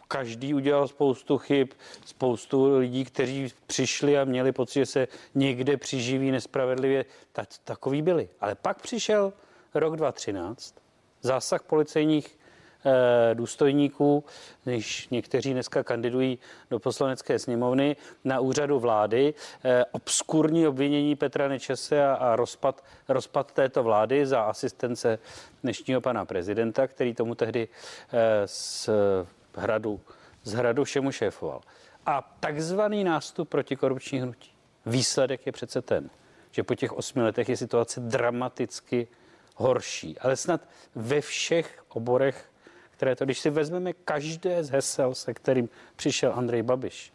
každý 0.08 0.54
udělal 0.54 0.88
spoustu 0.88 1.38
chyb, 1.38 1.68
spoustu 2.06 2.78
lidí, 2.78 3.06
kteří 3.06 3.54
přišli 3.68 4.18
a 4.18 4.24
měli 4.24 4.52
pocit, 4.52 4.80
že 4.80 4.86
se 4.86 5.08
někde 5.36 5.78
přiživí 5.78 6.32
nespravedlivě, 6.32 7.06
tak, 7.32 7.48
takový 7.64 8.02
byli. 8.02 8.30
Ale 8.42 8.56
pak 8.56 8.82
přišel 8.82 9.34
rok 9.74 9.96
2013, 9.96 10.76
zásah 11.22 11.62
policejních 11.62 12.28
Eh, 12.28 12.41
důstojníků, 13.34 14.24
když 14.64 15.10
někteří 15.10 15.54
dneska 15.54 15.84
kandidují 15.84 16.40
do 16.70 16.80
poslanecké 16.80 17.40
sněmovny 17.40 17.96
na 18.24 18.40
úřadu 18.40 18.80
vlády, 18.80 19.34
eh, 19.64 19.86
obskurní 19.92 20.68
obvinění 20.68 21.16
Petra 21.16 21.48
Nečese 21.48 22.06
a, 22.06 22.14
a 22.14 22.36
rozpad, 22.36 22.84
rozpad 23.08 23.52
této 23.52 23.84
vlády 23.84 24.26
za 24.26 24.42
asistence 24.42 25.20
dnešního 25.64 26.02
pana 26.02 26.26
prezidenta, 26.26 26.88
který 26.88 27.14
tomu 27.14 27.36
tehdy 27.36 27.68
eh, 28.14 28.48
z 28.48 28.90
hradu, 29.56 30.00
z 30.44 30.54
hradu 30.54 30.84
všemu 30.84 31.12
šéfoval. 31.12 31.62
A 32.06 32.36
takzvaný 32.40 33.04
nástup 33.04 33.50
protikorupční 33.50 34.20
hnutí. 34.20 34.52
Výsledek 34.86 35.46
je 35.46 35.52
přece 35.52 35.82
ten, 35.82 36.10
že 36.52 36.64
po 36.64 36.76
těch 36.76 36.94
osmi 36.94 37.22
letech 37.22 37.50
je 37.50 37.58
situace 37.58 38.00
dramaticky 38.00 39.08
horší, 39.56 40.20
ale 40.20 40.36
snad 40.36 40.62
ve 40.96 41.22
všech 41.22 41.84
oborech 41.90 42.51
které 43.02 43.16
to, 43.16 43.26
když 43.26 43.40
si 43.40 43.50
vezmeme 43.50 43.94
každé 43.94 44.64
z 44.64 44.70
hesel, 44.70 45.16
se 45.16 45.34
kterým 45.34 45.70
přišel 45.96 46.34
Andrej 46.36 46.64
Babiš, 46.64 47.14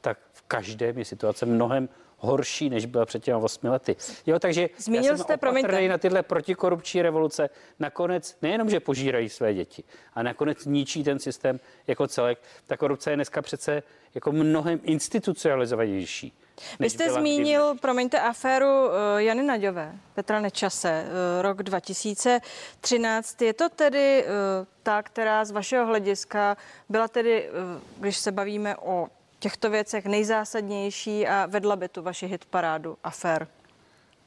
tak 0.00 0.18
v 0.32 0.42
každém 0.42 0.98
je 0.98 1.04
situace 1.04 1.46
mnohem 1.46 1.88
horší, 2.18 2.70
než 2.70 2.86
byla 2.86 3.06
před 3.06 3.24
těmi 3.24 3.42
osmi 3.42 3.68
lety. 3.68 3.96
Jo, 4.26 4.38
takže 4.38 4.68
Zmínil 4.76 5.04
já 5.04 5.16
jsem 5.16 5.24
jste, 5.24 5.36
promiňte. 5.36 5.88
na 5.88 5.98
tyhle 5.98 6.22
protikorupční 6.22 7.02
revoluce. 7.02 7.50
Nakonec 7.78 8.36
nejenom, 8.42 8.70
že 8.70 8.80
požírají 8.80 9.28
své 9.28 9.54
děti, 9.54 9.84
a 10.14 10.22
nakonec 10.22 10.64
ničí 10.64 11.04
ten 11.04 11.18
systém 11.18 11.60
jako 11.86 12.06
celek. 12.06 12.38
Ta 12.66 12.76
korupce 12.76 13.10
je 13.10 13.16
dneska 13.16 13.42
přece 13.42 13.82
jako 14.14 14.32
mnohem 14.32 14.80
institucionalizovanější. 14.82 16.32
Vy 16.80 16.90
jste 16.90 17.12
zmínil, 17.12 17.68
kdyby... 17.68 17.80
promiňte, 17.80 18.20
aféru 18.20 18.86
uh, 18.86 18.92
Jany 19.16 19.42
Naďové, 19.42 19.92
Petra 20.14 20.40
Nečase, 20.40 21.04
uh, 21.04 21.42
rok 21.42 21.62
2013. 21.62 23.42
Je 23.42 23.52
to 23.52 23.68
tedy 23.68 24.24
uh, 24.24 24.66
ta, 24.82 25.02
která 25.02 25.44
z 25.44 25.50
vašeho 25.50 25.86
hlediska 25.86 26.56
byla 26.88 27.08
tedy, 27.08 27.50
když 27.98 28.16
se 28.16 28.32
bavíme 28.32 28.76
o 28.76 29.08
těchto 29.38 29.70
věcech 29.70 30.06
nejzásadnější 30.06 31.26
a 31.26 31.46
vedla 31.46 31.76
by 31.76 31.88
tu 31.88 32.02
vaši 32.02 32.26
hitparádu 32.26 32.98
afér? 33.04 33.48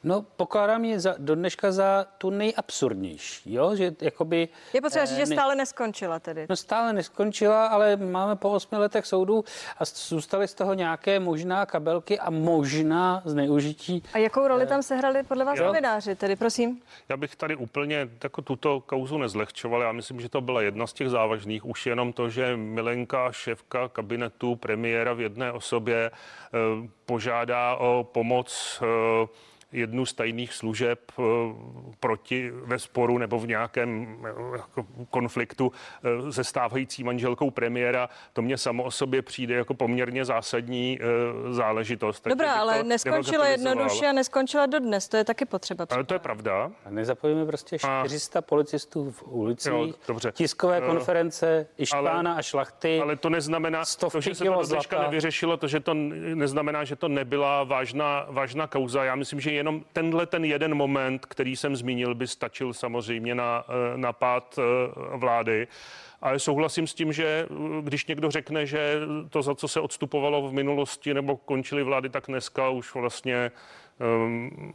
No, 0.06 0.22
pokládám 0.36 0.84
je 0.84 1.00
za, 1.00 1.14
do 1.18 1.34
dneška 1.34 1.72
za 1.72 2.06
tu 2.18 2.30
nejabsurdnější, 2.30 3.54
jo? 3.54 3.76
že 3.76 3.94
jakoby... 4.00 4.48
Je 4.72 4.80
potřeba 4.80 5.04
říct, 5.04 5.16
že 5.16 5.26
stále 5.26 5.54
neskončila 5.54 6.18
tedy. 6.18 6.46
No 6.48 6.56
stále 6.56 6.92
neskončila, 6.92 7.66
ale 7.66 7.96
máme 7.96 8.36
po 8.36 8.50
osmi 8.50 8.78
letech 8.78 9.06
soudů 9.06 9.44
a 9.78 9.84
zůstaly 9.84 10.48
z 10.48 10.54
toho 10.54 10.74
nějaké 10.74 11.20
možná 11.20 11.66
kabelky 11.66 12.18
a 12.18 12.30
možná 12.30 13.22
zneužití. 13.24 14.02
A 14.12 14.18
jakou 14.18 14.48
roli 14.48 14.66
tam 14.66 14.82
sehrali 14.82 15.22
podle 15.22 15.44
vás 15.44 15.58
novináři, 15.60 16.14
tedy 16.14 16.36
prosím? 16.36 16.82
Já 17.08 17.16
bych 17.16 17.36
tady 17.36 17.56
úplně 17.56 18.08
jako 18.24 18.42
tuto 18.42 18.80
kauzu 18.80 19.18
nezlehčoval. 19.18 19.82
Já 19.82 19.92
myslím, 19.92 20.20
že 20.20 20.28
to 20.28 20.40
byla 20.40 20.62
jedna 20.62 20.86
z 20.86 20.92
těch 20.92 21.08
závažných. 21.08 21.64
Už 21.64 21.86
jenom 21.86 22.12
to, 22.12 22.28
že 22.28 22.56
Milenka, 22.56 23.32
šéfka 23.32 23.88
kabinetu 23.88 24.56
premiéra 24.56 25.12
v 25.12 25.20
jedné 25.20 25.52
osobě, 25.52 26.10
eh, 26.10 26.58
požádá 27.06 27.76
o 27.76 28.04
pomoc 28.12 28.82
eh, 28.82 29.55
jednu 29.76 30.06
z 30.06 30.14
tajných 30.14 30.52
služeb 30.52 31.00
eh, 31.18 31.22
proti 32.00 32.50
ve 32.50 32.78
sporu 32.78 33.18
nebo 33.18 33.38
v 33.38 33.46
nějakém 33.46 34.18
eh, 34.24 34.56
jako 34.56 34.86
konfliktu 35.10 35.72
eh, 36.04 36.32
se 36.32 36.44
stávající 36.44 37.04
manželkou 37.04 37.50
premiéra, 37.50 38.08
to 38.32 38.42
mě 38.42 38.58
samo 38.58 38.82
o 38.84 38.90
sobě 38.90 39.22
přijde 39.22 39.54
jako 39.54 39.74
poměrně 39.74 40.24
zásadní 40.24 40.98
záležitost. 41.50 42.28
Dobrá, 42.28 42.52
ale 42.52 42.82
neskončila 42.82 43.48
jednoduše 43.48 44.06
a 44.06 44.12
neskončila 44.12 44.66
dodnes, 44.66 45.08
to 45.08 45.16
je 45.16 45.24
taky 45.24 45.44
potřeba. 45.44 45.86
Ale 45.90 46.04
to 46.04 46.14
je 46.14 46.18
pravda. 46.18 46.70
A 46.84 46.90
nezapojíme 46.90 47.46
prostě 47.46 47.78
400 47.78 48.38
a... 48.38 48.42
policistů 48.42 49.10
v 49.10 49.22
ulicích, 49.22 49.72
jo, 49.72 49.88
dobře. 50.08 50.32
tiskové 50.32 50.80
konference, 50.80 51.66
Išpána 51.78 52.34
a 52.34 52.42
šlachty. 52.42 53.00
Ale 53.00 53.16
to 53.16 53.30
neznamená, 53.30 53.82
to, 53.98 54.20
že 54.20 54.34
se 54.34 54.44
to 54.44 55.00
nevyřešilo, 55.02 55.56
to, 55.56 55.68
že 55.68 55.80
to 55.80 55.94
neznamená, 56.34 56.84
že 56.84 56.96
to 56.96 57.08
nebyla 57.08 57.64
vážná, 57.64 58.26
vážná 58.28 58.66
kauza. 58.66 59.04
Já 59.04 59.14
myslím, 59.14 59.40
že 59.40 59.52
jenom 59.66 59.84
tenhle 59.92 60.26
ten 60.26 60.44
jeden 60.44 60.74
moment, 60.74 61.26
který 61.26 61.56
jsem 61.56 61.76
zmínil, 61.76 62.14
by 62.14 62.26
stačil 62.26 62.72
samozřejmě 62.72 63.34
na, 63.34 63.64
eh, 63.68 63.98
na 63.98 64.12
pád 64.12 64.58
eh, 64.58 64.62
vlády. 65.16 65.68
Ale 66.20 66.38
souhlasím 66.38 66.86
s 66.86 66.94
tím, 66.94 67.12
že 67.12 67.46
eh, 67.50 67.82
když 67.82 68.06
někdo 68.06 68.30
řekne, 68.30 68.66
že 68.66 68.94
to, 69.30 69.42
za 69.42 69.54
co 69.54 69.68
se 69.68 69.80
odstupovalo 69.80 70.48
v 70.48 70.52
minulosti 70.52 71.14
nebo 71.14 71.36
končily 71.36 71.82
vlády, 71.82 72.08
tak 72.08 72.24
dneska 72.28 72.68
už 72.68 72.94
vlastně 72.94 73.50
um, 73.98 74.72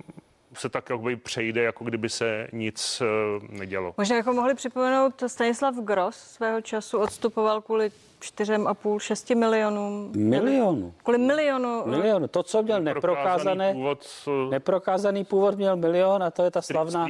se 0.54 0.70
tak 0.70 0.90
jakoby 0.90 1.16
přejde, 1.16 1.64
jako 1.64 1.84
kdyby 1.84 2.10
se 2.10 2.48
nic 2.54 3.02
uh, 3.02 3.58
nedělo. 3.60 3.94
Možná 3.98 4.16
jako 4.16 4.34
mohli 4.34 4.54
připomenout, 4.54 5.24
Stanislav 5.28 5.76
Gross 5.76 6.16
svého 6.18 6.62
času 6.62 7.00
odstupoval 7.00 7.62
kvůli 7.62 7.92
4,5, 8.22 9.00
6 9.00 9.30
milionů. 9.30 10.12
Milionů. 10.16 10.94
Kvůli 11.04 11.18
milionu. 11.18 11.84
Milionu. 11.86 12.28
To, 12.28 12.44
co 12.44 12.64
měl 12.64 12.82
neprokázaný 12.82 13.74
původ, 13.74 14.08
neprokázaný 14.50 15.26
původ 15.26 15.56
měl 15.56 15.76
milion 15.76 16.24
a 16.24 16.32
to 16.32 16.44
je 16.44 16.52
ta 16.52 16.62
slavná 16.62 17.08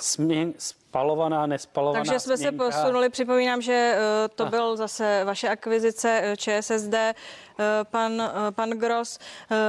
směn, 0.00 0.54
spalovaná, 0.58 1.46
nespalovaná 1.46 2.04
Takže 2.04 2.20
jsme 2.20 2.36
směnka. 2.36 2.70
se 2.70 2.78
posunuli, 2.78 3.08
připomínám, 3.08 3.62
že 3.62 3.98
to 4.34 4.46
a. 4.46 4.50
byl 4.50 4.76
zase 4.76 5.24
vaše 5.24 5.48
akvizice 5.48 6.34
ČSSD, 6.36 6.94
pan, 7.90 8.32
pan 8.50 8.70
Gross. 8.70 9.18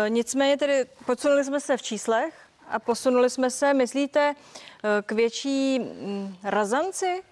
Nicméně 0.07 0.57
tedy 0.57 0.85
posunuli 1.05 1.43
jsme 1.43 1.59
se 1.59 1.77
v 1.77 1.81
číslech 1.81 2.44
a 2.69 2.79
posunuli 2.79 3.29
jsme 3.29 3.49
se, 3.49 3.73
myslíte, 3.73 4.35
uh, 4.83 4.89
k 5.05 5.11
větší 5.11 5.79
um, 5.79 6.37
razanci 6.43 7.23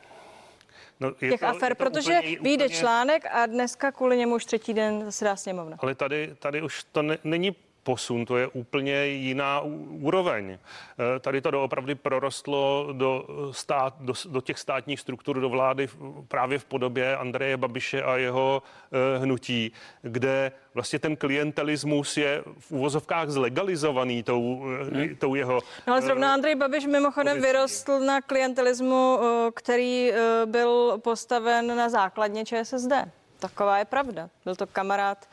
No, 1.00 1.12
těch 1.12 1.40
to, 1.40 1.48
afer, 1.48 1.76
protože 1.76 2.20
úplně, 2.20 2.40
vyjde 2.42 2.66
úplně... 2.66 2.80
článek 2.80 3.26
a 3.32 3.46
dneska 3.46 3.92
kvůli 3.92 4.18
němu 4.18 4.36
už 4.36 4.46
třetí 4.46 4.74
den 4.74 5.06
zasedá 5.06 5.36
sněmovna. 5.36 5.78
Ale 5.80 5.96
tady, 5.96 6.36
tady 6.40 6.62
už 6.62 6.84
to 6.92 7.02
ne, 7.02 7.18
není 7.24 7.56
posun, 7.84 8.26
to 8.26 8.38
je 8.38 8.48
úplně 8.48 9.06
jiná 9.06 9.62
úroveň. 9.90 10.58
Eh, 10.58 11.20
tady 11.20 11.42
to 11.42 11.52
doopravdy 11.52 11.96
prorostlo 11.96 12.90
do, 12.92 13.26
stát, 13.52 13.96
do, 14.00 14.14
do 14.30 14.42
těch 14.42 14.60
státních 14.60 15.00
struktur, 15.00 15.40
do 15.40 15.50
vlády 15.50 15.90
právě 16.28 16.60
v 16.60 16.66
podobě 16.66 17.18
Andreje 17.18 17.58
Babiše 17.58 18.04
a 18.04 18.16
jeho 18.18 18.64
eh, 18.92 19.18
hnutí, 19.18 19.72
kde 20.02 20.52
vlastně 20.74 21.00
ten 21.00 21.16
klientelismus 21.16 22.18
je 22.18 22.44
v 22.60 22.72
úvozovkách 22.72 23.30
zlegalizovaný 23.30 24.24
tou, 24.24 24.66
hmm. 24.92 25.16
tou 25.16 25.36
jeho... 25.36 25.60
No 25.88 25.94
ale 25.94 26.02
zrovna 26.02 26.34
Andrej 26.34 26.56
Babiš 26.56 26.86
mimochodem 26.86 27.38
pozicí. 27.38 27.54
vyrostl 27.54 28.00
na 28.00 28.22
klientelismu, 28.22 29.20
který 29.54 30.12
byl 30.46 30.98
postaven 30.98 31.76
na 31.78 31.90
základně 31.90 32.46
ČSSD. 32.46 32.94
Taková 33.40 33.78
je 33.78 33.86
pravda. 33.86 34.30
Byl 34.46 34.56
to 34.56 34.68
kamarád 34.68 35.28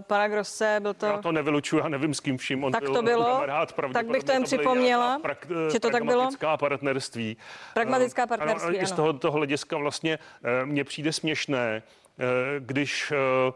pana 0.00 0.28
Grosse, 0.28 0.78
byl 0.80 0.94
to... 0.94 1.06
Já 1.06 1.18
to 1.18 1.32
nevylučuju, 1.32 1.82
já 1.82 1.88
nevím 1.88 2.14
s 2.14 2.20
kým 2.20 2.38
vším 2.38 2.64
on 2.64 2.72
tak 2.72 2.82
byl 2.82 2.94
to 2.94 3.02
bylo, 3.02 3.24
kamarád, 3.24 3.74
tak 3.92 4.06
bych 4.06 4.24
to 4.24 4.32
jen 4.32 4.44
připomněla, 4.44 5.18
prak, 5.18 5.46
že 5.72 5.80
to 5.80 5.90
tak 5.90 6.04
bylo. 6.04 6.14
Pragmatická 6.14 6.56
partnerství. 6.56 7.36
Pragmatická 7.74 8.26
partnerství, 8.26 8.68
ano. 8.68 8.82
I 8.82 8.86
z 8.86 8.92
tohoto 8.92 9.30
hlediska 9.30 9.76
vlastně 9.76 10.18
eh, 10.44 10.66
mně 10.66 10.84
přijde 10.84 11.12
směšné, 11.12 11.82
eh, 12.18 12.24
když 12.58 13.12
Eh, 13.12 13.52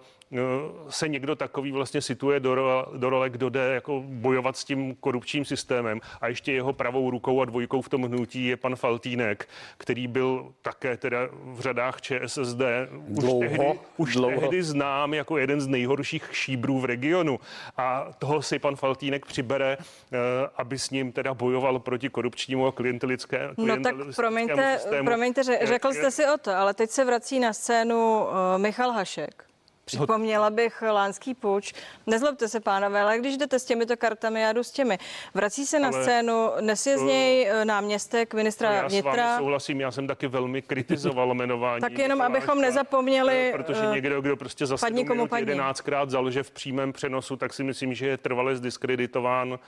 se 0.88 1.08
někdo 1.08 1.36
takový 1.36 1.72
vlastně 1.72 2.00
situuje 2.00 2.40
do 2.40 2.54
role, 2.54 2.84
do 2.96 3.10
role, 3.10 3.30
kdo 3.30 3.48
jde 3.48 3.74
jako 3.74 4.02
bojovat 4.06 4.56
s 4.56 4.64
tím 4.64 4.94
korupčním 4.94 5.44
systémem 5.44 6.00
a 6.20 6.28
ještě 6.28 6.52
jeho 6.52 6.72
pravou 6.72 7.10
rukou 7.10 7.40
a 7.40 7.44
dvojkou 7.44 7.82
v 7.82 7.88
tom 7.88 8.02
hnutí 8.02 8.46
je 8.46 8.56
pan 8.56 8.76
Faltínek, 8.76 9.48
který 9.78 10.06
byl 10.06 10.52
také 10.62 10.96
teda 10.96 11.18
v 11.44 11.60
řadách 11.60 12.00
ČSSD 12.00 12.60
už, 13.08 13.24
dlouho, 13.24 13.40
tehdy, 13.40 13.78
už 13.96 14.14
dlouho. 14.14 14.40
tehdy 14.40 14.62
znám 14.62 15.14
jako 15.14 15.38
jeden 15.38 15.60
z 15.60 15.66
nejhorších 15.66 16.28
šíbrů 16.32 16.78
v 16.80 16.84
regionu 16.84 17.40
a 17.76 18.06
toho 18.18 18.42
si 18.42 18.58
pan 18.58 18.76
Faltínek 18.76 19.26
přibere, 19.26 19.76
eh, 20.12 20.16
aby 20.56 20.78
s 20.78 20.90
ním 20.90 21.12
teda 21.12 21.34
bojoval 21.34 21.78
proti 21.78 22.08
korupčnímu 22.08 22.66
a 22.66 22.72
klientelickému 22.72 23.54
No 23.56 23.80
tak 23.82 23.94
promiňte, 24.16 24.78
systému. 24.78 25.04
promiňte, 25.06 25.42
řekl 25.62 25.92
jste 25.92 26.10
si 26.10 26.26
o 26.26 26.38
to, 26.38 26.50
ale 26.50 26.74
teď 26.74 26.90
se 26.90 27.04
vrací 27.04 27.40
na 27.40 27.52
scénu 27.52 28.26
eh, 28.54 28.58
Michal 28.58 28.90
Hašek 28.92 29.44
Připomněla 29.84 30.50
bych 30.50 30.82
Lánský 30.82 31.34
puč. 31.34 31.72
Nezlobte 32.06 32.48
se, 32.48 32.60
pánové, 32.60 33.00
ale 33.00 33.18
když 33.18 33.36
jdete 33.36 33.58
s 33.58 33.64
těmito 33.64 33.96
kartami, 33.96 34.40
já 34.40 34.52
jdu 34.52 34.62
s 34.62 34.70
těmi. 34.70 34.98
Vrací 35.34 35.66
se 35.66 35.78
na 35.78 35.88
ale, 35.88 36.02
scénu, 36.02 36.50
dnes 36.60 36.86
je 36.86 36.98
z 36.98 37.02
něj 37.02 37.50
uh, 37.50 37.64
náměstek 37.64 38.34
ministra 38.34 38.72
já 38.72 38.88
vnitra. 38.88 39.14
Já 39.14 39.38
souhlasím, 39.38 39.80
já 39.80 39.90
jsem 39.90 40.06
taky 40.06 40.28
velmi 40.28 40.62
kritizoval 40.62 41.28
jmenování. 41.34 41.80
tak 41.80 41.98
jenom, 41.98 42.22
abychom 42.22 42.60
nezapomněli. 42.60 43.48
Eh, 43.48 43.52
protože 43.52 43.80
někdo, 43.92 44.20
kdo 44.20 44.36
prostě 44.36 44.66
za 44.66 44.76
7 44.76 44.94
minut 45.08 45.30
11krát 45.30 46.08
zalže 46.08 46.42
v 46.42 46.50
přímém 46.50 46.92
přenosu, 46.92 47.36
tak 47.36 47.52
si 47.52 47.64
myslím, 47.64 47.94
že 47.94 48.06
je 48.06 48.16
trvale 48.16 48.56
zdiskreditován 48.56 49.52
uh, 49.52 49.58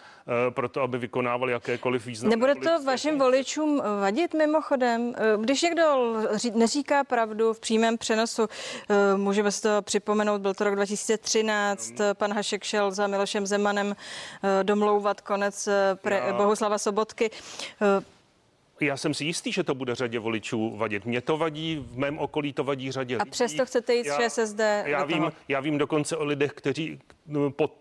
proto, 0.51 0.83
aby 0.83 0.99
vykonával 0.99 1.51
jakékoliv 1.51 2.07
významné 2.07 2.37
Nebude 2.37 2.55
to 2.55 2.85
vašim 2.85 3.19
voličům 3.19 3.83
vadit 4.01 4.35
mimochodem? 4.35 5.15
Když 5.41 5.63
někdo 5.63 6.15
neříká 6.55 7.05
pravdu 7.05 7.53
v 7.53 7.61
přímém 7.61 7.99
přenosu, 7.99 8.49
můžeme 9.17 9.53
si 9.53 9.63
to 9.63 9.83
připomínat 9.83 10.04
připomenout, 10.05 10.41
byl 10.41 10.55
to 10.55 10.65
rok 10.65 10.75
2013, 10.75 11.93
pan 12.15 12.33
Hašek 12.33 12.65
šel 12.65 12.91
za 12.91 13.07
Milošem 13.07 13.47
Zemanem 13.47 13.97
eh, 13.97 14.65
domlouvat 14.65 15.21
konec 15.21 15.67
eh, 15.67 15.95
pre, 15.95 16.33
Bohuslava 16.37 16.79
Sobotky. 16.79 17.31
Eh, 17.83 18.05
já 18.81 18.97
jsem 18.97 19.15
si 19.15 19.25
jistý, 19.25 19.53
že 19.53 19.63
to 19.63 19.75
bude 19.75 19.95
řadě 19.95 20.19
voličů 20.19 20.77
vadit. 20.77 21.05
Mně 21.07 21.21
to 21.21 21.37
vadí, 21.37 21.87
v 21.91 21.97
mém 21.97 22.19
okolí 22.19 22.53
to 22.53 22.65
vadí 22.65 22.93
řadě 22.93 23.17
A 23.17 23.25
přesto 23.25 23.67
chcete 23.67 23.95
jít 23.95 24.07
z 24.07 24.17
ČSSD 24.17 24.61
já, 24.85 25.05
vím, 25.05 25.33
já 25.49 25.61
vím 25.61 25.79
dokonce 25.79 26.17
o 26.17 26.25
lidech, 26.25 26.53
kteří 26.53 27.01
no, 27.27 27.51
pod 27.51 27.73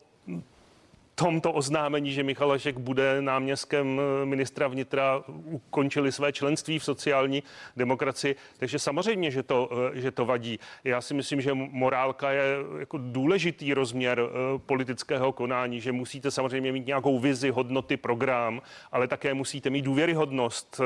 tomto 1.16 1.52
oznámení, 1.52 2.12
že 2.12 2.24
Michalašek 2.24 2.78
bude 2.78 3.22
náměstkem 3.22 4.02
eh, 4.02 4.26
ministra 4.26 4.68
vnitra, 4.68 5.24
ukončili 5.28 6.12
své 6.12 6.34
členství 6.34 6.80
v 6.80 6.84
sociální 6.84 7.44
demokracii. 7.78 8.36
Takže 8.58 8.80
samozřejmě, 8.80 9.32
že 9.32 9.44
to, 9.44 9.70
eh, 9.94 10.02
že 10.02 10.12
to 10.12 10.26
vadí. 10.26 10.60
Já 10.84 11.02
si 11.02 11.14
myslím, 11.14 11.42
že 11.42 11.54
morálka 11.54 12.32
je 12.32 12.44
jako 12.80 12.98
důležitý 12.98 13.74
rozměr 13.74 14.20
eh, 14.20 14.60
politického 14.60 15.32
konání, 15.32 15.82
že 15.82 15.92
musíte 15.92 16.32
samozřejmě 16.32 16.72
mít 16.72 16.88
nějakou 16.88 17.20
vizi, 17.20 17.50
hodnoty, 17.50 17.98
program, 17.98 18.62
ale 18.92 19.08
také 19.08 19.34
musíte 19.34 19.70
mít 19.70 19.82
důvěryhodnost, 19.82 20.82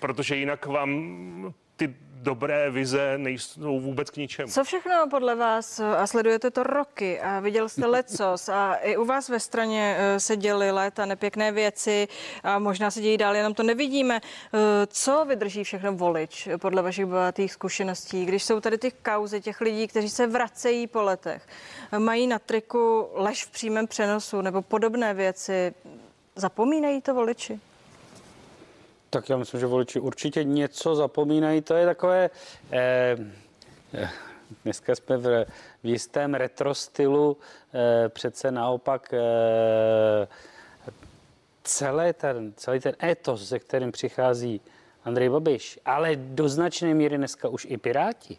protože 0.00 0.36
jinak 0.36 0.66
vám 0.66 1.54
ty 1.76 1.94
dobré 2.26 2.70
vize 2.70 3.18
nejsou 3.18 3.80
vůbec 3.80 4.10
k 4.10 4.16
ničemu. 4.16 4.52
Co 4.52 4.64
všechno 4.64 5.06
podle 5.10 5.34
vás, 5.34 5.80
a 5.80 6.06
sledujete 6.06 6.50
to 6.50 6.62
roky 6.62 7.20
a 7.20 7.40
viděl 7.40 7.68
jste 7.68 7.86
lecos 7.86 8.48
a 8.48 8.74
i 8.74 8.96
u 8.96 9.04
vás 9.04 9.28
ve 9.28 9.40
straně 9.40 9.96
eh, 9.98 10.20
se 10.20 10.36
děly 10.36 10.70
léta 10.70 11.06
nepěkné 11.06 11.52
věci 11.52 12.08
a 12.42 12.58
možná 12.58 12.90
se 12.90 13.00
dějí 13.00 13.16
dál, 13.16 13.36
jenom 13.36 13.54
to 13.54 13.62
nevidíme. 13.62 14.20
Eh, 14.20 14.58
co 14.86 15.24
vydrží 15.24 15.64
všechno 15.64 15.92
volič 15.92 16.48
podle 16.58 16.82
vašich 16.82 17.06
bohatých 17.06 17.52
zkušeností, 17.52 18.26
když 18.26 18.44
jsou 18.44 18.60
tady 18.60 18.78
ty 18.78 18.90
kauzy 18.90 19.40
těch 19.40 19.60
lidí, 19.60 19.86
kteří 19.86 20.08
se 20.08 20.26
vracejí 20.26 20.86
po 20.86 21.02
letech, 21.02 21.46
mají 21.98 22.26
na 22.26 22.38
triku 22.38 23.08
lež 23.14 23.44
v 23.44 23.50
přímém 23.50 23.86
přenosu 23.86 24.40
nebo 24.40 24.62
podobné 24.62 25.14
věci, 25.14 25.74
zapomínají 26.36 27.02
to 27.02 27.14
voliči? 27.14 27.60
Tak 29.16 29.28
já 29.28 29.36
myslím, 29.36 29.60
že 29.60 29.66
voliči 29.66 30.00
určitě 30.00 30.44
něco 30.44 30.94
zapomínají. 30.94 31.60
To 31.60 31.74
je 31.74 31.86
takové... 31.86 32.30
Eh, 32.72 33.16
eh, 33.94 34.08
dneska 34.64 34.94
jsme 34.94 35.16
v, 35.16 35.44
v 35.82 35.86
jistém 35.86 36.34
retro 36.34 36.74
stylu. 36.74 37.36
Eh, 37.74 38.08
přece 38.08 38.50
naopak 38.50 39.14
eh, 39.14 40.28
celé 41.64 42.12
ten, 42.12 42.52
celý 42.56 42.80
ten 42.80 42.94
etos, 43.02 43.48
se 43.48 43.58
kterým 43.58 43.92
přichází 43.92 44.60
Andrej 45.04 45.28
Babiš, 45.28 45.78
ale 45.84 46.16
do 46.16 46.48
značné 46.48 46.94
míry 46.94 47.16
dneska 47.16 47.48
už 47.48 47.66
i 47.70 47.76
Piráti, 47.76 48.38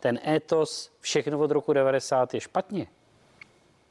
ten 0.00 0.18
etos 0.26 0.90
všechno 1.00 1.38
od 1.38 1.50
roku 1.50 1.72
90 1.72 2.34
je 2.34 2.40
špatně. 2.40 2.86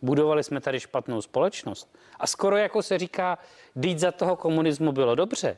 Budovali 0.01 0.43
jsme 0.43 0.62
tady 0.62 0.79
špatnou 0.79 1.21
společnost. 1.21 1.97
A 2.19 2.27
skoro 2.27 2.58
jako 2.58 2.84
se 2.84 2.97
říká, 2.97 3.38
dít 3.75 3.99
za 3.99 4.12
toho 4.12 4.36
komunismu 4.36 4.91
bylo 4.91 5.15
dobře. 5.15 5.58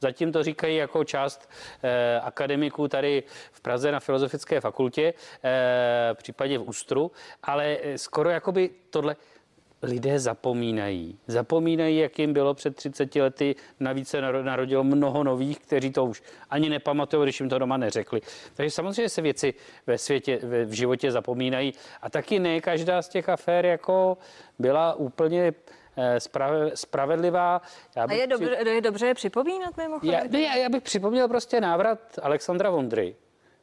Zatím 0.00 0.32
to 0.32 0.42
říkají 0.42 0.76
jako 0.76 1.04
část 1.04 1.50
eh, 1.82 2.20
akademiků 2.20 2.88
tady 2.88 3.22
v 3.52 3.60
Praze 3.60 3.92
na 3.92 4.00
Filozofické 4.00 4.60
fakultě, 4.60 5.14
eh, 5.44 6.14
případně 6.14 6.58
v 6.58 6.62
Ústru, 6.62 7.10
ale 7.42 7.78
eh, 7.82 7.98
skoro 7.98 8.30
jako 8.30 8.52
by 8.52 8.70
tohle 8.90 9.16
lidé 9.84 10.18
zapomínají. 10.18 11.18
Zapomínají, 11.26 11.96
jak 11.98 12.18
jim 12.18 12.32
bylo 12.32 12.54
před 12.54 12.76
30 12.76 13.16
lety. 13.16 13.56
Navíc 13.80 14.08
se 14.08 14.20
narodilo 14.20 14.84
mnoho 14.84 15.24
nových, 15.24 15.58
kteří 15.58 15.90
to 15.90 16.04
už 16.04 16.22
ani 16.50 16.68
nepamatují, 16.68 17.22
když 17.22 17.40
jim 17.40 17.48
to 17.48 17.58
doma 17.58 17.76
neřekli. 17.76 18.20
Takže 18.54 18.70
samozřejmě 18.70 19.08
se 19.08 19.22
věci 19.22 19.54
ve 19.86 19.98
světě, 19.98 20.38
v 20.64 20.72
životě 20.72 21.12
zapomínají. 21.12 21.72
A 22.02 22.10
taky 22.10 22.38
ne 22.38 22.60
každá 22.60 23.02
z 23.02 23.08
těch 23.08 23.28
afér 23.28 23.66
jako 23.66 24.18
byla 24.58 24.94
úplně 24.94 25.52
spravedlivá. 26.74 27.62
Já 27.96 28.06
bych 28.06 28.16
a 28.16 28.20
je, 28.20 28.26
dobře, 28.26 28.56
při... 28.56 28.68
je 28.68 28.80
dobře 28.80 29.06
je 29.06 29.14
připomínat 29.14 29.76
mimochodem? 29.76 30.14
Já, 30.14 30.38
já, 30.38 30.56
já 30.56 30.68
bych 30.68 30.82
připomněl 30.82 31.28
prostě 31.28 31.60
návrat 31.60 31.98
Alexandra 32.22 32.70
Vondry, 32.70 33.16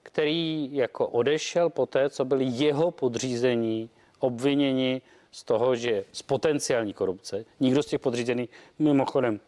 který 0.03 0.69
jako 0.75 1.07
odešel 1.07 1.69
po 1.69 1.85
té, 1.85 2.09
co 2.09 2.25
byli 2.25 2.45
jeho 2.45 2.91
podřízení 2.91 3.89
obviněni 4.19 5.01
z 5.31 5.43
toho, 5.43 5.75
že 5.75 6.03
z 6.11 6.21
potenciální 6.21 6.93
korupce, 6.93 7.45
nikdo 7.59 7.83
z 7.83 7.85
těch 7.85 8.01
podřízených 8.01 8.49
mimochodem 8.79 9.39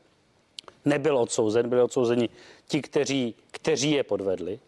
nebyl 0.86 1.18
odsouzen, 1.18 1.70
byli 1.70 1.82
odsouzeni 1.82 2.30
ti, 2.68 2.82
kteří, 2.82 3.36
kteří 3.52 3.92
je 3.92 4.04
podvedli. 4.04 4.60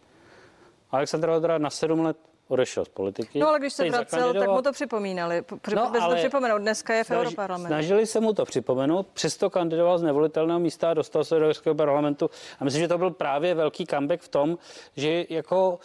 Aleksandr 0.90 1.30
Vondra 1.30 1.58
na 1.58 1.70
sedm 1.70 2.00
let 2.00 2.16
odešel 2.48 2.84
z 2.84 2.88
politiky. 2.88 3.38
No 3.38 3.48
ale 3.48 3.58
když 3.58 3.72
se 3.72 3.90
vracel, 3.90 4.34
tak 4.34 4.48
mu 4.48 4.62
to 4.62 4.72
připomínali. 4.72 5.44
no, 5.74 6.02
ale 6.02 6.14
to 6.14 6.16
připomenout. 6.16 6.58
Dneska 6.58 6.94
je 6.94 7.04
v 7.04 7.06
snaž, 7.06 7.18
Europarlamentu. 7.18 7.66
Snažili 7.66 8.06
se 8.06 8.20
mu 8.20 8.32
to 8.32 8.44
připomenout, 8.44 9.06
přesto 9.06 9.50
kandidoval 9.50 9.98
z 9.98 10.02
nevolitelného 10.02 10.60
místa 10.60 10.90
a 10.90 10.94
dostal 10.94 11.24
se 11.24 11.34
do 11.34 11.40
Evropského 11.40 11.74
parlamentu. 11.74 12.30
A 12.60 12.64
myslím, 12.64 12.82
že 12.82 12.88
to 12.88 12.98
byl 12.98 13.10
právě 13.10 13.54
velký 13.54 13.86
comeback 13.86 14.22
v 14.22 14.28
tom, 14.28 14.58
že 14.96 15.24
jako 15.30 15.78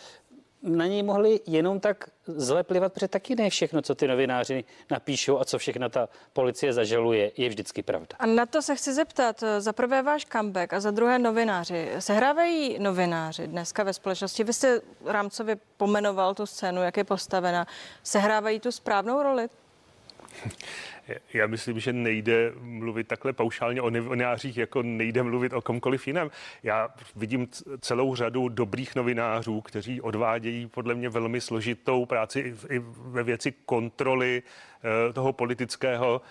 na 0.63 0.87
něj 0.87 1.03
mohli 1.03 1.39
jenom 1.47 1.79
tak 1.79 2.09
zleplivat, 2.27 2.93
protože 2.93 3.07
taky 3.07 3.35
ne 3.35 3.49
všechno, 3.49 3.81
co 3.81 3.95
ty 3.95 4.07
novináři 4.07 4.63
napíšou 4.91 5.39
a 5.39 5.45
co 5.45 5.57
všechno 5.57 5.89
ta 5.89 6.09
policie 6.33 6.73
zažaluje, 6.73 7.31
je 7.37 7.49
vždycky 7.49 7.83
pravda. 7.83 8.15
A 8.19 8.25
na 8.25 8.45
to 8.45 8.61
se 8.61 8.75
chci 8.75 8.93
zeptat. 8.93 9.43
Za 9.59 9.73
prvé 9.73 10.01
váš 10.01 10.25
comeback 10.25 10.73
a 10.73 10.79
za 10.79 10.91
druhé 10.91 11.19
novináři. 11.19 11.91
Sehrávají 11.99 12.79
novináři 12.79 13.47
dneska 13.47 13.83
ve 13.83 13.93
společnosti? 13.93 14.43
Vy 14.43 14.53
jste 14.53 14.81
rámcově 15.05 15.57
pomenoval 15.77 16.35
tu 16.35 16.45
scénu, 16.45 16.83
jak 16.83 16.97
je 16.97 17.03
postavena. 17.03 17.67
Sehrávají 18.03 18.59
tu 18.59 18.71
správnou 18.71 19.23
roli? 19.23 19.47
Já 21.33 21.47
myslím, 21.47 21.79
že 21.79 21.93
nejde 21.93 22.51
mluvit 22.59 23.07
takhle 23.07 23.33
paušálně 23.33 23.81
o 23.81 23.89
novinářích, 23.89 24.57
jako 24.57 24.81
nejde 24.81 25.23
mluvit 25.23 25.53
o 25.53 25.61
komkoliv 25.61 26.07
jiném. 26.07 26.31
Já 26.63 26.89
vidím 27.15 27.47
celou 27.81 28.15
řadu 28.15 28.49
dobrých 28.49 28.95
novinářů, 28.95 29.61
kteří 29.61 30.01
odvádějí 30.01 30.67
podle 30.67 30.95
mě 30.95 31.09
velmi 31.09 31.41
složitou 31.41 32.05
práci 32.05 32.55
i 32.69 32.79
ve 32.97 33.23
věci 33.23 33.53
kontroly 33.65 34.43
toho 35.13 35.33
politického 35.33 36.21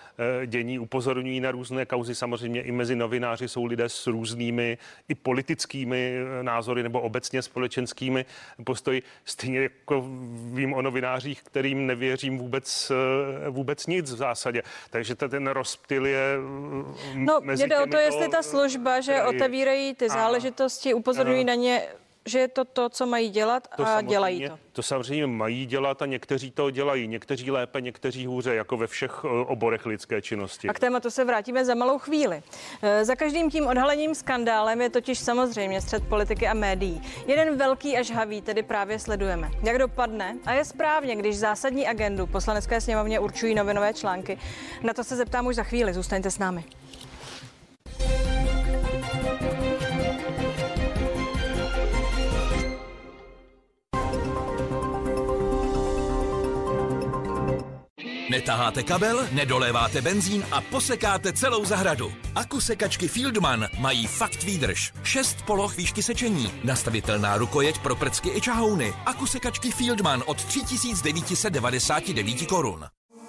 eh, 0.41 0.47
dění, 0.47 0.79
upozorňují 0.79 1.39
na 1.39 1.51
různé 1.51 1.85
kauzy. 1.85 2.15
Samozřejmě 2.15 2.61
i 2.61 2.71
mezi 2.71 2.95
novináři 2.95 3.47
jsou 3.47 3.65
lidé 3.65 3.89
s 3.89 4.07
různými 4.07 4.77
i 5.09 5.15
politickými 5.15 6.15
eh, 6.39 6.43
názory 6.43 6.83
nebo 6.83 7.01
obecně 7.01 7.41
společenskými 7.41 8.25
postoji. 8.63 9.03
Stejně 9.25 9.61
jako 9.61 10.05
vím 10.53 10.73
o 10.73 10.81
novinářích, 10.81 11.43
kterým 11.43 11.87
nevěřím 11.87 12.37
vůbec, 12.37 12.91
vůbec 13.49 13.87
nic 13.87 14.11
v 14.11 14.15
zásadě. 14.15 14.63
Takže 14.89 15.15
ten 15.15 15.47
rozptyl 15.47 16.05
je 16.05 16.37
No, 17.15 17.39
mezi 17.41 17.67
jde 17.67 17.79
o 17.79 17.87
to, 17.87 17.97
jestli 17.97 18.29
ta 18.29 18.41
služba, 18.41 19.01
že 19.01 19.23
otevírají 19.23 19.95
ty 19.95 20.09
záležitosti, 20.09 20.93
upozorňují 20.93 21.43
na 21.43 21.55
ně 21.55 21.87
že 22.25 22.39
je 22.39 22.47
to 22.47 22.65
to, 22.65 22.89
co 22.89 23.05
mají 23.05 23.29
dělat 23.29 23.67
to 23.75 23.87
a 23.87 24.01
dělají 24.01 24.47
to. 24.49 24.59
To 24.71 24.83
samozřejmě 24.83 25.27
mají 25.27 25.65
dělat 25.65 26.01
a 26.01 26.05
někteří 26.05 26.51
to 26.51 26.71
dělají. 26.71 27.07
Někteří 27.07 27.51
lépe, 27.51 27.81
někteří 27.81 28.25
hůře, 28.25 28.55
jako 28.55 28.77
ve 28.77 28.87
všech 28.87 29.11
eh, 29.23 29.27
oborech 29.27 29.85
lidské 29.85 30.21
činnosti. 30.21 30.67
A 30.67 30.73
k 30.73 30.79
tématu 30.79 31.09
se 31.09 31.25
vrátíme 31.25 31.65
za 31.65 31.75
malou 31.75 31.99
chvíli. 31.99 32.43
Eh, 32.81 33.05
za 33.05 33.15
každým 33.15 33.51
tím 33.51 33.67
odhalením 33.67 34.15
skandálem 34.15 34.81
je 34.81 34.89
totiž 34.89 35.19
samozřejmě 35.19 35.81
střed 35.81 36.07
politiky 36.07 36.47
a 36.47 36.53
médií. 36.53 37.01
Jeden 37.27 37.57
velký 37.57 37.97
a 37.97 38.01
žhavý 38.01 38.41
tedy 38.41 38.63
právě 38.63 38.99
sledujeme. 38.99 39.51
Jak 39.63 39.77
dopadne? 39.77 40.37
A 40.45 40.53
je 40.53 40.65
správně, 40.65 41.15
když 41.15 41.37
zásadní 41.37 41.87
agendu 41.87 42.27
poslanecké 42.27 42.81
sněmovně 42.81 43.19
určují 43.19 43.55
novinové 43.55 43.93
články. 43.93 44.37
Na 44.83 44.93
to 44.93 45.03
se 45.03 45.15
zeptám 45.15 45.47
už 45.47 45.55
za 45.55 45.63
chvíli. 45.63 45.93
Zůstaňte 45.93 46.31
s 46.31 46.39
námi. 46.39 46.65
Netaháte 58.31 58.83
kabel, 58.83 59.27
nedoléváte 59.31 60.01
benzín 60.01 60.43
a 60.51 60.61
posekáte 60.61 61.33
celou 61.33 61.65
zahradu. 61.65 62.11
Akusekačky 62.35 63.07
Fieldman 63.07 63.67
mají 63.79 64.07
fakt 64.07 64.43
výdrž. 64.43 64.93
Šest 65.03 65.41
poloh 65.41 65.77
výšky 65.77 66.03
sečení, 66.03 66.51
nastavitelná 66.63 67.37
rukojeť 67.37 67.79
pro 67.79 67.95
prcky 67.95 68.29
i 68.29 68.41
čahouny. 68.41 68.93
Akusekačky 69.05 69.71
Fieldman 69.71 70.23
od 70.25 70.43
3999 70.43 72.45
korun. 72.45 72.85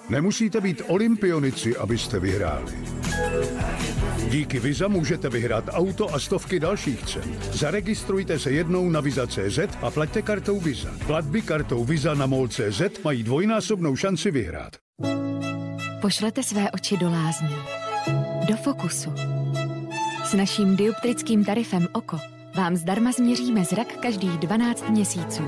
Nemusíte 0.09 0.61
být 0.61 0.81
olympionici, 0.87 1.77
abyste 1.77 2.19
vyhráli. 2.19 2.73
Díky 4.29 4.59
Viza 4.59 4.87
můžete 4.87 5.29
vyhrát 5.29 5.63
auto 5.69 6.13
a 6.13 6.19
stovky 6.19 6.59
dalších 6.59 7.03
cen. 7.03 7.39
Zaregistrujte 7.51 8.39
se 8.39 8.51
jednou 8.51 8.89
na 8.89 9.01
Viza.cz 9.01 9.59
a 9.81 9.91
plaťte 9.91 10.21
kartou 10.21 10.59
Viza. 10.59 10.89
Platby 11.07 11.41
kartou 11.41 11.83
Viza 11.83 12.13
na 12.13 12.25
MOL.cz 12.25 12.81
mají 13.03 13.23
dvojnásobnou 13.23 13.95
šanci 13.95 14.31
vyhrát. 14.31 14.82
Pošlete 16.01 16.43
své 16.43 16.71
oči 16.71 16.97
do 16.97 17.09
lázní. 17.09 17.55
Do 18.47 18.55
fokusu. 18.55 19.13
S 20.25 20.33
naším 20.33 20.75
dioptrickým 20.75 21.45
tarifem 21.45 21.87
OKO 21.93 22.17
vám 22.55 22.75
zdarma 22.75 23.11
změříme 23.11 23.65
zrak 23.65 23.97
každých 23.97 24.31
12 24.31 24.89
měsíců. 24.89 25.43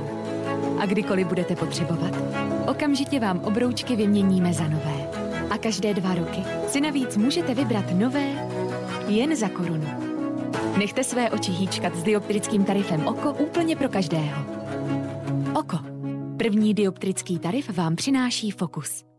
A 0.80 0.86
kdykoliv 0.86 1.28
budete 1.28 1.56
potřebovat, 1.56 2.12
okamžitě 2.68 3.20
vám 3.20 3.40
obroučky 3.40 3.96
vyměníme 3.96 4.54
za 4.54 4.68
nové. 4.68 5.10
A 5.50 5.58
každé 5.58 5.94
dva 5.94 6.16
roky 6.16 6.44
si 6.68 6.82
navíc 6.82 7.18
můžete 7.18 7.54
vybrat 7.54 7.86
nové 7.92 8.50
jen 9.08 9.36
za 9.36 9.50
korunu. 9.50 9.88
Nechte 10.78 11.04
své 11.04 11.32
oči 11.32 11.52
hýčkat 11.52 11.96
s 11.96 12.04
dioptrickým 12.04 12.64
tarifem 12.64 13.08
OKO 13.08 13.34
úplně 13.34 13.76
pro 13.76 13.90
každého. 13.90 14.46
OKO. 15.54 15.80
První 16.38 16.74
dioptrický 16.74 17.40
tarif 17.40 17.78
vám 17.78 17.96
přináší 17.96 18.52
Fokus. 18.52 19.15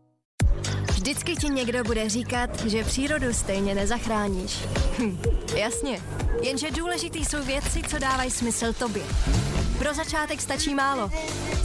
Vždycky 1.07 1.35
ti 1.35 1.49
někdo 1.49 1.83
bude 1.83 2.09
říkat, 2.09 2.65
že 2.65 2.83
přírodu 2.83 3.33
stejně 3.33 3.75
nezachráníš. 3.75 4.59
Hm, 4.99 5.21
jasně. 5.55 6.01
Jenže 6.41 6.71
důležitý 6.71 7.25
jsou 7.25 7.43
věci, 7.43 7.81
co 7.87 7.99
dávají 7.99 8.31
smysl 8.31 8.73
tobě. 8.73 9.03
Pro 9.79 9.93
začátek 9.93 10.41
stačí 10.41 10.75
málo. 10.75 11.11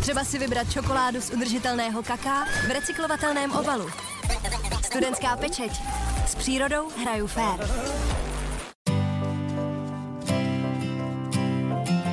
Třeba 0.00 0.24
si 0.24 0.38
vybrat 0.38 0.72
čokoládu 0.72 1.20
z 1.20 1.30
udržitelného 1.30 2.02
kaká 2.02 2.44
v 2.44 2.70
recyklovatelném 2.70 3.52
obalu. 3.52 3.90
Studentská 4.84 5.36
pečeť. 5.36 5.72
S 6.26 6.34
přírodou 6.34 6.88
hraju 7.02 7.26
fér. 7.26 7.68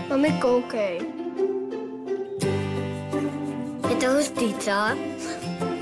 Mami, 0.09 0.31
koukej. 0.41 1.01
Je 3.89 3.95
to 3.95 4.13
hustý, 4.13 4.53
co? 4.53 5.09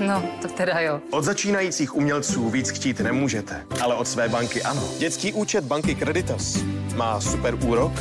No, 0.00 0.22
to 0.42 0.48
teda 0.48 0.80
jo. 0.80 1.00
Od 1.10 1.24
začínajících 1.24 1.96
umělců 1.96 2.50
víc 2.50 2.70
chtít 2.70 3.00
nemůžete, 3.00 3.66
ale 3.82 3.94
od 3.94 4.08
své 4.08 4.28
banky 4.28 4.62
ano. 4.62 4.82
Dětský 4.98 5.32
účet 5.32 5.64
banky 5.64 5.96
Creditas 5.96 6.56
má 6.96 7.20
super 7.20 7.54
úrok, 7.54 7.92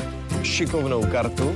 šikovnou 0.43 1.05
kartu 1.11 1.55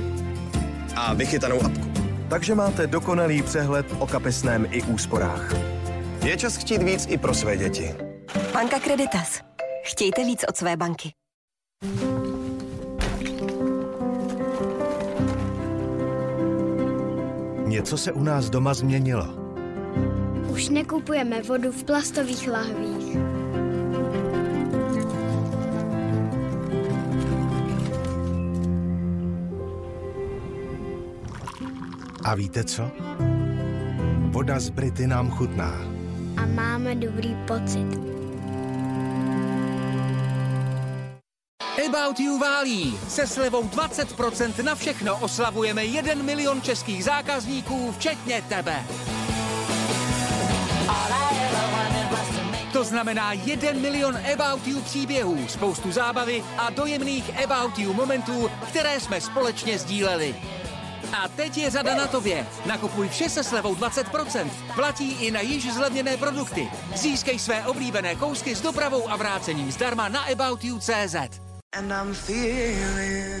a 0.96 1.14
vychytanou 1.14 1.64
apku. 1.64 1.92
Takže 2.28 2.54
máte 2.54 2.86
dokonalý 2.86 3.42
přehled 3.42 3.86
o 3.98 4.06
kapesném 4.06 4.66
i 4.70 4.82
úsporách. 4.82 5.54
Je 6.24 6.36
čas 6.36 6.56
chtít 6.56 6.82
víc 6.82 7.06
i 7.08 7.18
pro 7.18 7.34
své 7.34 7.56
děti. 7.56 7.94
Banka 8.52 8.80
Creditas. 8.80 9.40
Chtějte 9.84 10.24
víc 10.24 10.44
od 10.48 10.56
své 10.56 10.76
banky. 10.76 11.12
Něco 17.66 17.98
se 17.98 18.12
u 18.12 18.22
nás 18.22 18.50
doma 18.50 18.74
změnilo. 18.74 19.41
Už 20.52 20.68
nekupujeme 20.68 21.42
vodu 21.42 21.72
v 21.72 21.84
plastových 21.84 22.48
lahvích. 22.48 23.16
A 32.24 32.34
víte 32.34 32.64
co? 32.64 32.90
Voda 34.30 34.60
z 34.60 34.68
Brity 34.68 35.06
nám 35.06 35.30
chutná. 35.30 35.72
A 36.36 36.46
máme 36.46 36.94
dobrý 36.94 37.36
pocit. 37.48 37.88
About 41.88 42.20
You 42.20 42.38
válí. 42.38 42.98
Se 43.08 43.26
slevou 43.26 43.62
20% 43.62 44.64
na 44.64 44.74
všechno 44.74 45.18
oslavujeme 45.18 45.84
1 45.84 46.14
milion 46.14 46.62
českých 46.62 47.04
zákazníků, 47.04 47.92
včetně 47.92 48.42
tebe. 48.48 48.84
Znamená 52.84 53.32
1 53.32 53.72
milion 53.72 54.18
About 54.32 54.66
You 54.66 54.80
příběhů, 54.80 55.48
spoustu 55.48 55.92
zábavy 55.92 56.44
a 56.58 56.70
dojemných 56.70 57.44
About 57.44 57.78
You 57.78 57.92
momentů, 57.92 58.50
které 58.68 59.00
jsme 59.00 59.20
společně 59.20 59.78
sdíleli. 59.78 60.34
A 61.12 61.28
teď 61.28 61.56
je 61.56 61.70
řada 61.70 61.94
na 61.94 62.06
tobě. 62.06 62.46
Nakupuj 62.66 63.08
vše 63.08 63.28
se 63.28 63.44
slevou 63.44 63.74
20%. 63.74 64.50
Platí 64.74 65.12
i 65.12 65.30
na 65.30 65.40
již 65.40 65.72
zlevněné 65.72 66.16
produkty. 66.16 66.70
Získej 66.96 67.38
své 67.38 67.66
oblíbené 67.66 68.14
kousky 68.14 68.54
s 68.54 68.60
dopravou 68.60 69.08
a 69.08 69.16
vrácením 69.16 69.72
zdarma 69.72 70.08
na 70.08 70.20
aboutyou.cz. 70.20 71.16
And 71.74 71.92
I'm 71.92 72.14
feeling 72.14 73.31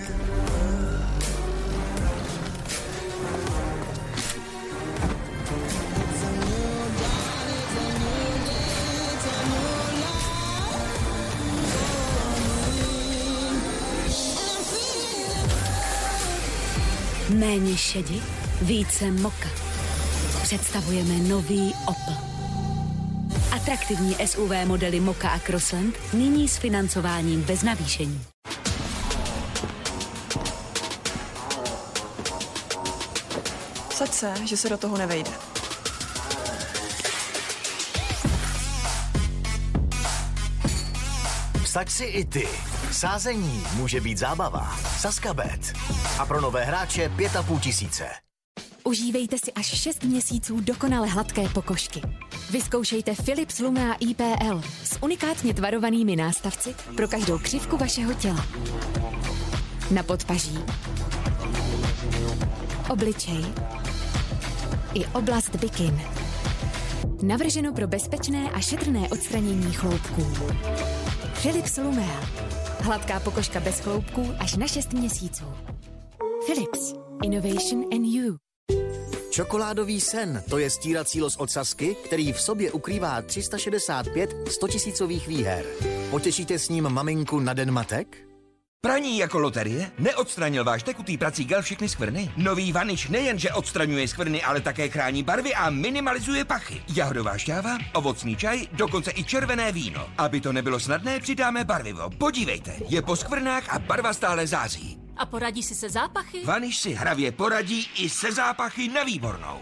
Méně 17.42 17.76
šedi, 17.76 18.22
více 18.60 19.10
moka. 19.10 19.48
Představujeme 20.42 21.14
nový 21.14 21.74
Opel. 21.86 22.16
Atraktivní 23.50 24.16
SUV 24.26 24.50
modely 24.64 25.00
Moka 25.00 25.28
a 25.28 25.38
Crossland 25.38 25.94
nyní 26.12 26.48
s 26.48 26.56
financováním 26.56 27.42
bez 27.42 27.62
navýšení. 27.62 28.24
Saď 33.90 34.12
se, 34.12 34.34
že 34.46 34.56
se 34.56 34.68
do 34.68 34.76
toho 34.76 34.98
nevejde. 34.98 35.30
Vsaď 41.64 41.90
si 41.90 42.04
i 42.04 42.24
ty. 42.24 42.48
Sázení 42.92 43.64
může 43.76 44.00
být 44.00 44.18
zábava. 44.18 44.76
Saskabet. 44.98 45.72
A 46.18 46.26
pro 46.26 46.40
nové 46.40 46.64
hráče 46.64 47.08
5,5 47.08 47.60
tisíce. 47.60 48.04
Užívejte 48.84 49.36
si 49.44 49.52
až 49.52 49.66
6 49.66 50.04
měsíců 50.04 50.60
dokonale 50.60 51.08
hladké 51.08 51.48
pokožky. 51.48 52.02
Vyzkoušejte 52.50 53.14
Philips 53.24 53.58
Lumea 53.58 53.94
IPL 54.00 54.62
s 54.84 54.98
unikátně 55.02 55.54
tvarovanými 55.54 56.16
nástavci 56.16 56.74
pro 56.96 57.08
každou 57.08 57.38
křivku 57.38 57.76
vašeho 57.76 58.14
těla. 58.14 58.46
Na 59.90 60.02
podpaží, 60.02 60.58
obličej 62.90 63.44
i 64.94 65.06
oblast 65.06 65.56
bikin. 65.56 66.00
Navrženo 67.22 67.72
pro 67.72 67.86
bezpečné 67.86 68.50
a 68.50 68.60
šetrné 68.60 69.08
odstranění 69.08 69.72
chloupků. 69.72 70.36
Philips 71.42 71.76
Lumea. 71.76 72.51
Hladká 72.82 73.20
pokožka 73.20 73.60
bez 73.60 73.80
chloupků 73.80 74.34
až 74.38 74.56
na 74.56 74.66
6 74.66 74.92
měsíců. 74.92 75.44
Philips. 76.46 76.94
Innovation 77.24 77.84
and 77.92 78.04
you. 78.04 78.36
Čokoládový 79.30 80.00
sen, 80.00 80.42
to 80.50 80.58
je 80.58 80.70
stírací 80.70 81.20
los 81.20 81.36
od 81.36 81.50
Sasky, 81.50 81.96
který 82.04 82.32
v 82.32 82.40
sobě 82.40 82.72
ukrývá 82.72 83.22
365 83.22 84.30
100 84.50 84.68
tisícových 84.68 85.28
výher. 85.28 85.64
Potěšíte 86.10 86.58
s 86.58 86.68
ním 86.68 86.88
maminku 86.88 87.40
na 87.40 87.52
den 87.52 87.70
matek? 87.70 88.31
Praní 88.86 89.18
jako 89.18 89.38
loterie? 89.38 89.90
Neodstranil 89.98 90.64
váš 90.64 90.82
tekutý 90.82 91.18
prací 91.18 91.44
gel 91.44 91.62
všechny 91.62 91.88
skvrny? 91.88 92.32
Nový 92.36 92.72
vanič 92.72 93.08
nejenže 93.08 93.52
odstraňuje 93.52 94.08
skvrny, 94.08 94.42
ale 94.42 94.60
také 94.60 94.88
chrání 94.88 95.22
barvy 95.22 95.54
a 95.54 95.70
minimalizuje 95.70 96.44
pachy. 96.44 96.82
Jahodová 96.94 97.38
šťáva, 97.38 97.78
ovocný 97.94 98.36
čaj, 98.36 98.66
dokonce 98.72 99.12
i 99.14 99.24
červené 99.24 99.72
víno. 99.72 100.08
Aby 100.18 100.40
to 100.40 100.52
nebylo 100.52 100.80
snadné, 100.80 101.20
přidáme 101.20 101.64
barvivo. 101.64 102.10
Podívejte, 102.10 102.74
je 102.88 103.02
po 103.02 103.16
skvrnách 103.16 103.74
a 103.74 103.78
barva 103.78 104.12
stále 104.12 104.46
zází. 104.46 104.98
A 105.16 105.26
poradí 105.26 105.62
si 105.62 105.74
se 105.74 105.90
zápachy? 105.90 106.44
Vaniš 106.44 106.78
si 106.78 106.92
hravě 106.92 107.32
poradí 107.32 107.86
i 107.96 108.08
se 108.08 108.32
zápachy 108.32 108.88
na 108.88 109.04
výbornou. 109.04 109.60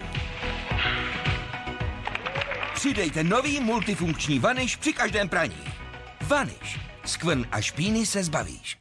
Přidejte 2.74 3.24
nový 3.24 3.60
multifunkční 3.60 4.38
vaniš 4.38 4.76
při 4.76 4.92
každém 4.92 5.28
praní. 5.28 5.64
Vaniš. 6.20 6.80
Skvrn 7.04 7.44
a 7.52 7.60
špíny 7.60 8.06
se 8.06 8.24
zbavíš. 8.24 8.79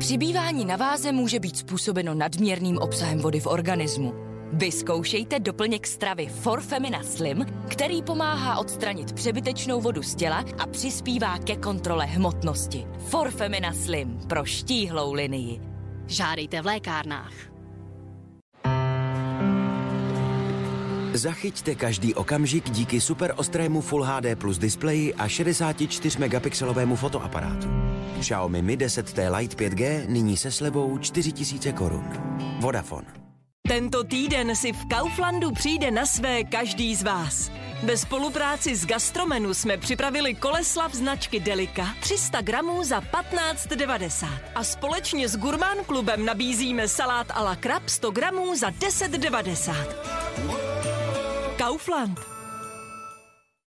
Přibývání 0.00 0.64
na 0.64 0.76
váze 0.76 1.12
může 1.12 1.40
být 1.40 1.56
způsobeno 1.56 2.14
nadměrným 2.14 2.78
obsahem 2.78 3.18
vody 3.18 3.40
v 3.40 3.46
organismu. 3.46 4.14
Vyzkoušejte 4.52 5.40
doplněk 5.40 5.86
stravy 5.86 6.26
Forfemina 6.26 7.02
Slim, 7.02 7.46
který 7.68 8.02
pomáhá 8.02 8.58
odstranit 8.58 9.12
přebytečnou 9.12 9.80
vodu 9.80 10.02
z 10.02 10.14
těla 10.14 10.44
a 10.58 10.66
přispívá 10.66 11.38
ke 11.38 11.56
kontrole 11.56 12.04
hmotnosti. 12.04 12.86
Forfemina 12.98 13.72
Slim 13.72 14.18
pro 14.28 14.44
štíhlou 14.44 15.12
linii. 15.12 15.60
Žádejte 16.06 16.62
v 16.62 16.66
lékárnách. 16.66 17.32
Zachyťte 21.14 21.74
každý 21.74 22.14
okamžik 22.14 22.70
díky 22.70 23.00
super 23.00 23.34
ostrému 23.36 23.80
Full 23.80 24.02
HD 24.02 24.38
plus 24.38 24.58
displeji 24.58 25.14
a 25.14 25.28
64 25.28 26.18
megapixelovému 26.18 26.96
fotoaparátu. 26.96 27.89
Xiaomi 28.18 28.62
Mi 28.62 28.76
10T 28.76 29.36
Lite 29.36 29.56
5G 29.56 30.08
nyní 30.08 30.36
se 30.36 30.50
slevou 30.50 30.98
4000 30.98 31.72
korun. 31.72 32.04
Vodafone. 32.60 33.06
Tento 33.68 34.04
týden 34.04 34.56
si 34.56 34.72
v 34.72 34.88
Kauflandu 34.88 35.50
přijde 35.52 35.90
na 35.90 36.06
své 36.06 36.44
každý 36.44 36.94
z 36.94 37.02
vás. 37.02 37.50
Ve 37.82 37.96
spolupráci 37.96 38.76
s 38.76 38.86
Gastromenu 38.86 39.54
jsme 39.54 39.76
připravili 39.76 40.34
koleslav 40.34 40.94
značky 40.94 41.40
Delika 41.40 41.86
300 42.00 42.40
gramů 42.40 42.84
za 42.84 43.00
15,90 43.00 44.28
a 44.54 44.64
společně 44.64 45.28
s 45.28 45.36
Gurmán 45.36 45.76
klubem 45.86 46.24
nabízíme 46.24 46.88
salát 46.88 47.26
a 47.30 47.42
la 47.42 47.56
krab 47.56 47.88
100 47.88 48.10
gramů 48.10 48.56
za 48.56 48.70
10,90. 48.70 49.74
Kaufland. 51.56 52.29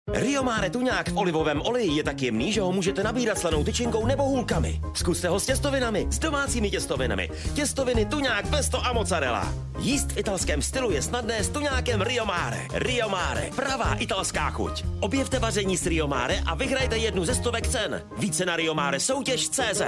Rio 0.08 0.42
Mare 0.42 0.70
tuňák 0.70 1.08
v 1.08 1.18
olivovém 1.18 1.62
oleji 1.62 1.96
je 1.96 2.04
tak 2.04 2.22
jemný, 2.22 2.52
že 2.52 2.60
ho 2.60 2.72
můžete 2.72 3.02
nabírat 3.02 3.38
slanou 3.38 3.64
tyčinkou 3.64 4.06
nebo 4.06 4.22
hůlkami. 4.22 4.80
Zkuste 4.94 5.28
ho 5.28 5.40
s 5.40 5.46
těstovinami, 5.46 6.06
s 6.10 6.18
domácími 6.18 6.70
těstovinami. 6.70 7.30
Těstoviny 7.54 8.06
tuňák, 8.06 8.50
pesto 8.50 8.86
a 8.86 8.92
mozzarella. 8.92 9.54
Jíst 9.78 10.12
v 10.12 10.18
italském 10.18 10.62
stylu 10.62 10.90
je 10.90 11.02
snadné 11.02 11.44
s 11.44 11.48
tuňákem 11.48 12.00
Rio 12.00 12.26
Mare. 12.26 12.66
Rio 12.72 13.08
Mare, 13.08 13.50
pravá 13.56 13.94
italská 13.94 14.50
chuť. 14.50 14.84
Objevte 15.00 15.38
vaření 15.38 15.76
s 15.76 15.86
Rio 15.86 16.06
Mare 16.06 16.40
a 16.46 16.54
vyhrajte 16.54 16.96
jednu 16.96 17.24
ze 17.24 17.34
stovek 17.34 17.68
cen. 17.68 18.02
Více 18.18 18.46
na 18.46 18.56
Rio 18.56 18.74
Mare 18.74 19.00
soutěž 19.00 19.48
CZ. 19.48 19.82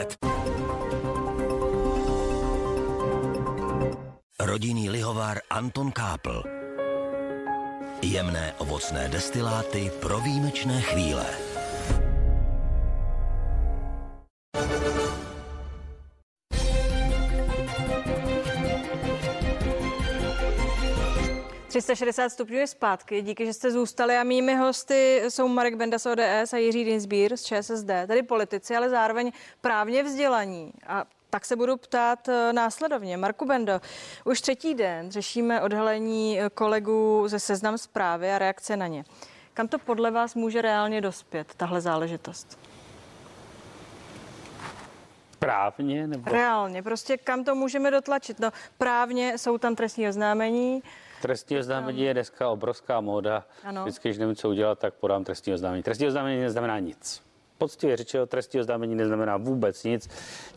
Rodinný 4.41 4.91
lihovár 4.91 5.41
Anton 5.51 5.93
Kápl. 5.93 6.62
Jemné 8.05 8.55
ovocné 8.59 9.09
destiláty 9.09 9.91
pro 10.01 10.21
výjimečné 10.21 10.81
chvíle. 10.81 11.27
...360 21.69 22.29
stupňů 22.29 22.57
je 22.57 22.67
zpátky. 22.67 23.23
Díky, 23.23 23.47
že 23.47 23.53
jste 23.53 23.71
zůstali 23.71 24.17
a 24.17 24.25
mými 24.25 24.55
hosty 24.55 25.23
jsou 25.29 25.49
Marek 25.49 25.75
Benda 25.75 25.99
z 25.99 26.07
ODS 26.07 26.53
a 26.53 26.57
Jiří 26.57 26.85
Dinsbír 26.85 27.37
z 27.37 27.43
ČSSD, 27.43 27.87
tedy 28.07 28.23
politici, 28.23 28.77
ale 28.77 28.91
zároveň 28.91 29.33
právně 29.61 30.03
vzdělaní. 30.03 30.73
A 30.87 31.05
tak 31.33 31.45
se 31.45 31.57
budu 31.57 31.77
ptát 31.77 32.29
eh, 32.29 32.53
následovně. 32.53 33.17
Marku 33.17 33.47
Bendo, 33.47 33.81
už 34.25 34.41
třetí 34.41 34.75
den 34.75 35.11
řešíme 35.11 35.61
odhalení 35.61 36.41
eh, 36.41 36.51
kolegů 36.51 37.25
ze 37.27 37.41
seznam 37.41 37.79
zprávy 37.79 38.33
a 38.33 38.39
reakce 38.39 38.77
na 38.77 38.87
ně. 38.87 39.05
Kam 39.55 39.69
to 39.69 39.79
podle 39.79 40.11
vás 40.11 40.35
může 40.35 40.63
reálně 40.63 41.01
dospět, 41.01 41.55
tahle 41.57 41.81
záležitost? 41.81 42.59
Právně? 45.39 46.07
Nebo... 46.07 46.31
Reálně, 46.31 46.83
prostě 46.83 47.17
kam 47.17 47.45
to 47.45 47.55
můžeme 47.55 47.91
dotlačit? 47.91 48.41
No 48.41 48.51
právně 48.79 49.39
jsou 49.39 49.59
tam 49.59 49.77
trestní 49.77 50.09
oznámení. 50.09 50.83
Trestní 51.23 51.59
oznámení 51.59 52.03
je 52.03 52.15
dneska 52.15 52.49
obrovská 52.49 53.01
móda. 53.01 53.45
Ano. 53.65 53.83
Vždycky, 53.83 54.09
když 54.09 54.19
nevím, 54.19 54.37
co 54.37 54.49
udělat, 54.49 54.79
tak 54.79 54.95
podám 54.95 55.25
trestní 55.25 55.55
oznámení. 55.55 55.83
Trestní 55.83 56.07
oznámení 56.07 56.41
neznamená 56.41 56.79
nic. 56.79 57.32
Poctivě 57.63 57.97
řečeno, 57.97 58.27
trestní 58.27 58.61
oznámení 58.61 58.95
neznamená 58.95 59.37
vůbec 59.37 59.85
nic. 59.85 60.09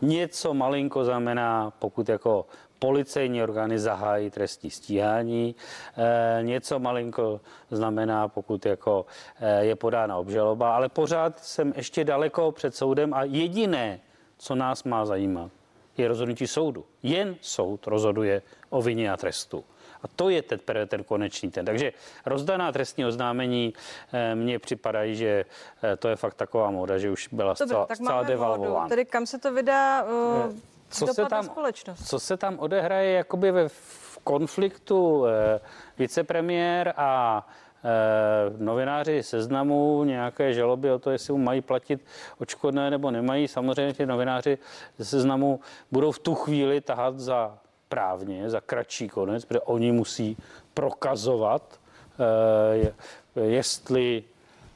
Něco 0.02 0.54
malinko 0.54 1.04
znamená, 1.04 1.72
pokud 1.78 2.08
jako 2.08 2.46
policejní 2.78 3.42
orgány 3.42 3.78
zahájí 3.78 4.30
trestní 4.30 4.70
stíhání. 4.70 5.54
E, 5.54 6.42
něco 6.42 6.78
malinko 6.78 7.40
znamená, 7.70 8.28
pokud 8.28 8.66
jako 8.66 9.06
e, 9.40 9.64
je 9.64 9.76
podána 9.76 10.16
obžaloba, 10.16 10.76
ale 10.76 10.88
pořád 10.88 11.38
jsem 11.38 11.72
ještě 11.76 12.04
daleko 12.04 12.52
před 12.52 12.74
soudem 12.74 13.14
a 13.14 13.24
jediné, 13.24 14.00
co 14.38 14.54
nás 14.54 14.84
má 14.84 15.06
zajímat, 15.06 15.50
je 15.96 16.08
rozhodnutí 16.08 16.46
soudu. 16.46 16.84
Jen 17.02 17.36
soud 17.40 17.86
rozhoduje 17.86 18.42
o 18.70 18.82
vině 18.82 19.12
a 19.12 19.16
trestu. 19.16 19.64
A 20.06 20.08
to 20.16 20.30
je 20.30 20.42
teprve 20.42 20.86
ten 20.86 21.04
konečný 21.04 21.50
ten. 21.50 21.66
Takže 21.66 21.92
rozdaná 22.26 22.72
trestní 22.72 23.06
oznámení 23.06 23.74
e, 24.12 24.34
mně 24.34 24.58
připadají, 24.58 25.16
že 25.16 25.44
e, 25.84 25.96
to 25.96 26.08
je 26.08 26.16
fakt 26.16 26.34
taková 26.34 26.70
móda, 26.70 26.98
že 26.98 27.10
už 27.10 27.28
byla 27.32 27.48
Dobře, 27.48 27.64
zcela, 27.66 27.86
tak 27.86 27.96
zcela 27.96 28.22
devalvována. 28.22 28.88
Tedy 28.88 29.04
kam 29.04 29.26
se 29.26 29.38
to 29.38 29.52
vydá 29.52 30.02
uh, 30.02 30.54
co 30.90 31.06
se, 31.06 31.26
tam, 31.26 31.44
společnost? 31.44 32.08
co 32.08 32.20
se 32.20 32.36
tam 32.36 32.58
odehraje 32.58 33.12
jakoby 33.12 33.50
ve 33.50 33.68
v 33.68 34.18
konfliktu 34.24 35.26
eh, 35.26 35.60
vicepremiér 35.98 36.94
a 36.96 37.46
eh, 37.84 37.88
novináři 38.58 39.22
seznamu 39.22 40.04
nějaké 40.04 40.54
žaloby 40.54 40.90
o 40.90 40.98
to, 40.98 41.10
jestli 41.10 41.32
mu 41.32 41.38
mají 41.38 41.60
platit 41.60 42.04
očkodné 42.38 42.90
nebo 42.90 43.10
nemají. 43.10 43.48
Samozřejmě 43.48 43.94
ti 43.94 44.06
novináři 44.06 44.58
ze 44.98 45.04
seznamu 45.04 45.60
budou 45.90 46.12
v 46.12 46.18
tu 46.18 46.34
chvíli 46.34 46.80
tahat 46.80 47.18
za 47.18 47.58
právně, 47.88 48.50
za 48.50 48.60
kratší 48.60 49.08
konec, 49.08 49.44
protože 49.44 49.60
oni 49.60 49.92
musí 49.92 50.36
prokazovat, 50.74 51.80
eh, 52.20 52.92
jestli 53.40 54.24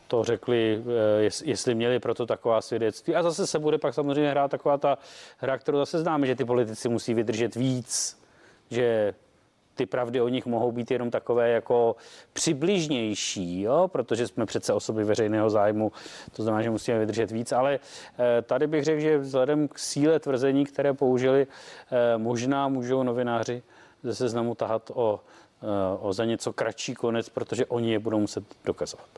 to 0.09 0.25
řekli, 0.25 0.83
eh, 1.21 1.31
jestli 1.45 1.75
měli 1.75 1.99
proto 1.99 2.27
taková 2.27 2.61
svědectví. 2.61 3.15
A 3.15 3.23
zase 3.23 3.47
se 3.47 3.59
bude 3.59 3.79
pak 3.79 3.95
samozřejmě 3.95 4.31
hrát 4.31 4.51
taková 4.51 4.79
ta 4.79 4.99
hra, 5.39 5.59
kterou 5.59 5.79
zase 5.79 5.99
známe, 5.99 6.27
že 6.27 6.37
ty 6.37 6.45
politici 6.45 6.89
musí 6.89 7.15
vydržet 7.15 7.55
víc, 7.55 8.19
že 8.71 9.15
ty 9.75 9.87
pravdy 9.87 10.21
o 10.21 10.29
nich 10.29 10.47
mohou 10.47 10.73
být 10.73 10.91
jenom 10.91 11.11
takové 11.11 11.51
jako 11.51 11.97
přibližnější, 12.33 13.61
jo? 13.61 13.89
protože 13.89 14.27
jsme 14.27 14.47
přece 14.47 14.73
osoby 14.73 15.05
veřejného 15.05 15.51
zájmu, 15.51 15.93
to 16.33 16.43
znamená, 16.43 16.63
že 16.63 16.71
musíme 16.71 16.99
vydržet 16.99 17.31
víc, 17.31 17.53
ale 17.53 17.79
eh, 17.79 18.43
tady 18.43 18.67
bych 18.67 18.85
řekl, 18.85 19.01
že 19.01 19.19
vzhledem 19.19 19.69
k 19.69 19.79
síle 19.79 20.21
tvrzení, 20.21 20.65
které 20.65 20.93
použili, 20.93 21.47
eh, 21.47 22.19
možná 22.19 22.69
můžou 22.69 23.03
novináři 23.03 23.63
ze 24.03 24.15
seznamu 24.15 24.55
tahat 24.55 24.91
o, 24.95 25.21
o 26.01 26.13
za 26.13 26.25
něco 26.25 26.53
kratší 26.53 26.95
konec, 26.95 27.29
protože 27.29 27.67
oni 27.67 27.93
je 27.93 27.99
budou 27.99 28.21
muset 28.21 28.45
dokazovat. 28.65 29.09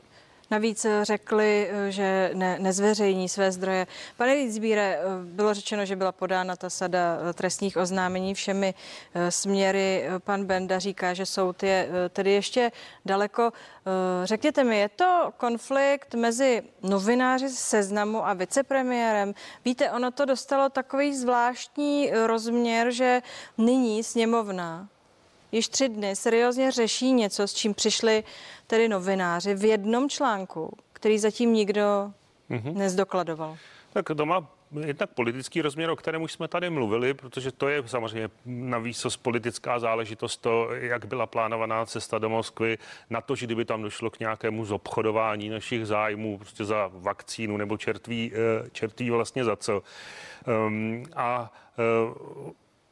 Navíc 0.51 0.85
řekli, 1.01 1.71
že 1.89 2.31
ne, 2.33 2.59
nezveřejní 2.59 3.29
své 3.29 3.51
zdroje. 3.51 3.87
Pane 4.17 4.33
Lícbíre, 4.33 4.99
bylo 5.23 5.53
řečeno, 5.53 5.85
že 5.85 5.95
byla 5.95 6.11
podána 6.11 6.55
ta 6.55 6.69
sada 6.69 7.17
trestních 7.33 7.77
oznámení 7.77 8.33
všemi 8.33 8.73
eh, 9.13 9.31
směry. 9.31 10.05
Pan 10.19 10.45
Benda 10.45 10.79
říká, 10.79 11.13
že 11.13 11.25
soud 11.25 11.63
je 11.63 11.89
eh, 11.89 12.09
tedy 12.09 12.31
ještě 12.31 12.71
daleko. 13.05 13.51
Eh, 13.53 14.25
řekněte 14.27 14.63
mi, 14.63 14.79
je 14.79 14.89
to 14.89 15.33
konflikt 15.37 16.13
mezi 16.15 16.63
novináři 16.81 17.49
z 17.49 17.59
seznamu 17.59 18.27
a 18.27 18.33
vicepremiérem? 18.33 19.33
Víte, 19.65 19.91
ono 19.91 20.11
to 20.11 20.25
dostalo 20.25 20.69
takový 20.69 21.15
zvláštní 21.15 22.11
rozměr, 22.25 22.91
že 22.91 23.21
nyní 23.57 24.03
sněmovna 24.03 24.87
již 25.53 25.69
tři 25.69 25.89
dny 25.89 26.15
seriózně 26.15 26.71
řeší 26.71 27.13
něco, 27.13 27.47
s 27.47 27.53
čím 27.53 27.73
přišli 27.73 28.23
tedy 28.67 28.89
novináři 28.89 29.55
v 29.55 29.65
jednom 29.65 30.09
článku, 30.09 30.77
který 30.93 31.19
zatím 31.19 31.53
nikdo 31.53 32.11
mm-hmm. 32.49 32.73
nezdokladoval. 32.73 33.57
Tak 33.93 34.05
to 34.17 34.25
má 34.25 34.47
jednak 34.85 35.09
politický 35.09 35.61
rozměr, 35.61 35.89
o 35.89 35.95
kterém 35.95 36.21
už 36.21 36.31
jsme 36.31 36.47
tady 36.47 36.69
mluvili, 36.69 37.13
protože 37.13 37.51
to 37.51 37.67
je 37.67 37.83
samozřejmě 37.85 38.29
navíc 38.45 39.17
politická 39.21 39.79
záležitost, 39.79 40.37
to, 40.37 40.67
jak 40.71 41.05
byla 41.05 41.25
plánovaná 41.25 41.85
cesta 41.85 42.19
do 42.19 42.29
Moskvy, 42.29 42.77
na 43.09 43.21
to, 43.21 43.35
že 43.35 43.45
kdyby 43.45 43.65
tam 43.65 43.81
došlo 43.81 44.09
k 44.09 44.19
nějakému 44.19 44.65
zobchodování 44.65 45.49
našich 45.49 45.85
zájmů, 45.85 46.37
prostě 46.37 46.65
za 46.65 46.89
vakcínu 46.93 47.57
nebo 47.57 47.77
čertví, 47.77 48.31
eh, 48.33 48.69
čertví 48.69 49.09
vlastně 49.09 49.43
za 49.43 49.55
co. 49.55 49.83
Um, 50.67 51.05
a 51.15 51.53
uh, 52.07 52.51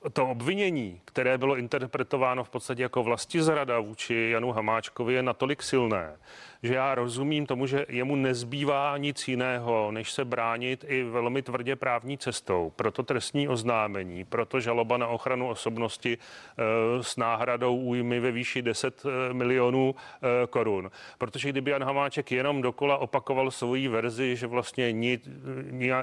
to 0.10 0.28
obvinění, 0.28 1.02
které 1.06 1.38
bylo 1.38 1.58
interpretováno 1.58 2.44
v 2.44 2.50
podstatě 2.50 2.84
jako 2.84 3.04
vlastizrada 3.04 3.80
vůči 3.80 4.30
Janu 4.34 4.52
Hamáčkovi, 4.52 5.14
je 5.14 5.24
natolik 5.24 5.64
silné, 5.64 6.18
že 6.64 6.74
já 6.74 6.96
rozumím 6.96 7.46
tomu, 7.46 7.68
že 7.68 7.86
jemu 7.90 8.16
nezbývá 8.16 8.98
nic 8.98 9.28
jiného, 9.28 9.92
než 9.92 10.12
se 10.12 10.26
bránit 10.26 10.86
i 10.88 11.04
velmi 11.04 11.42
tvrdě 11.42 11.76
právní 11.76 12.18
cestou. 12.18 12.72
Proto 12.76 13.04
trestní 13.04 13.48
oznámení, 13.48 14.26
proto 14.26 14.60
žaloba 14.60 14.98
na 14.98 15.08
ochranu 15.08 15.50
osobnosti 15.50 16.18
e, 16.18 17.04
s 17.04 17.18
náhradou 17.18 17.76
újmy 17.76 18.20
ve 18.20 18.32
výši 18.32 18.62
10 18.62 19.04
eh, 19.06 19.34
milionů 19.34 19.96
e, 19.96 20.48
korun. 20.48 20.92
Protože 21.18 21.50
kdyby 21.50 21.72
Jan 21.72 21.84
Hamáček 21.84 22.32
jenom 22.32 22.62
dokola 22.62 22.98
opakoval 22.98 23.52
svoji 23.52 23.88
verzi, 23.88 24.36
že 24.36 24.48
vlastně 24.48 24.92
nic, 24.92 25.30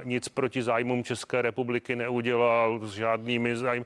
nic 0.04 0.28
proti 0.28 0.62
zájmům 0.62 1.04
České 1.04 1.42
republiky 1.42 1.96
neudělal, 1.96 2.80
s 2.82 2.94
žádnými 2.94 3.56
zájmy, 3.56 3.84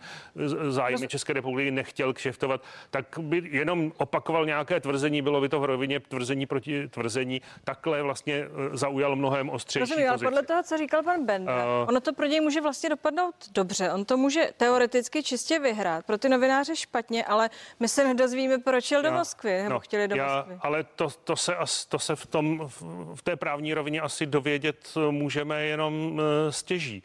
zájmy 0.69 1.09
České 1.09 1.33
republiky 1.33 1.71
nechtěl 1.71 2.13
kšeftovat, 2.13 2.65
tak 2.91 3.19
by 3.19 3.43
jenom 3.51 3.93
opakoval 3.97 4.47
nějaké 4.47 4.81
tvrzení, 4.81 5.23
bylo 5.23 5.41
by 5.41 5.49
to 5.49 5.61
v 5.61 5.65
rovině 5.65 6.01
tvrzení 6.01 6.47
proti 6.47 6.62
proti 6.63 6.89
tvrzení, 6.89 7.43
takhle 7.65 8.03
vlastně 8.03 8.35
eh, 8.35 8.77
zaujal 8.77 9.17
mnohem 9.17 9.51
ostřejší 9.51 9.81
Rozumím, 9.81 10.09
pozici. 10.09 10.25
podle 10.25 10.43
toho, 10.43 10.63
co 10.63 10.79
říkal 10.79 11.03
pan 11.03 11.27
Benda, 11.27 11.65
uh, 11.65 11.89
ono 11.89 12.01
to 12.01 12.13
pro 12.13 12.27
něj 12.27 12.41
může 12.41 12.61
vlastně 12.61 12.89
dopadnout 12.89 13.35
dobře. 13.53 13.93
On 13.93 14.05
to 14.05 14.17
může 14.17 14.53
teoreticky 14.57 15.23
čistě 15.23 15.59
vyhrát. 15.59 16.07
Pro 16.07 16.19
ty 16.19 16.29
novináře 16.29 16.77
špatně, 16.77 17.25
ale 17.25 17.51
my 17.81 17.89
se 17.89 18.05
nedozvíme, 18.05 18.59
proč 18.59 18.91
jel 18.91 19.05
já, 19.05 19.11
do 19.11 19.17
Moskvy, 19.17 19.63
nebo 19.63 19.71
no, 19.71 19.81
chtěli 19.81 20.09
do 20.09 20.17
já, 20.17 20.37
Moskvy. 20.37 20.59
Ale 20.61 20.85
to, 20.85 21.09
to, 21.25 21.37
se, 21.37 21.57
to 21.89 21.99
se 21.99 22.17
v, 22.17 22.27
tom, 22.27 22.69
v 23.15 23.23
té 23.23 23.37
právní 23.37 23.75
rovině 23.75 24.01
asi 24.01 24.27
dovědět 24.27 24.95
můžeme 25.11 25.65
jenom 25.65 26.21
eh, 26.21 26.53
stěží, 26.53 27.03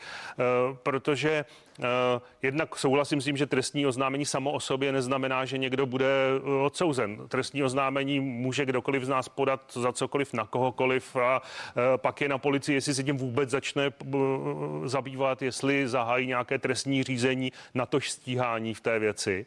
protože 0.84 1.28
Eh, 1.30 1.46
jednak 2.42 2.76
souhlasím 2.76 3.22
s 3.22 3.26
tím, 3.26 3.38
že 3.38 3.46
trestní 3.46 3.86
oznámení 3.86 4.26
samo 4.26 4.52
o 4.52 4.60
sobě 4.60 4.92
neznamená, 4.92 5.46
že 5.46 5.58
někdo 5.58 5.86
bude 5.86 6.06
eh, 6.06 6.50
odsouzen. 6.50 7.28
Trestní 7.28 7.64
oznámení 7.64 8.20
může 8.20 8.66
kdokoliv 8.66 9.04
z 9.04 9.10
nás 9.10 9.30
podat 9.30 9.62
za 9.74 9.94
cokoliv 9.94 10.34
na 10.34 10.46
kohokoliv 10.46 11.16
a 11.16 11.42
eh, 11.42 11.98
pak 11.98 12.22
je 12.22 12.30
na 12.30 12.38
policii, 12.38 12.76
jestli 12.76 12.94
se 12.94 13.04
tím 13.04 13.18
vůbec 13.18 13.50
začne 13.50 13.92
zabývat, 14.86 15.42
jestli 15.42 15.88
zahájí 15.88 16.28
nějaké 16.28 16.60
trestní 16.60 17.04
řízení 17.04 17.52
na 17.74 17.86
tož 17.86 18.12
stíhání 18.12 18.74
v 18.74 18.82
té 18.82 19.00
věci. 19.00 19.46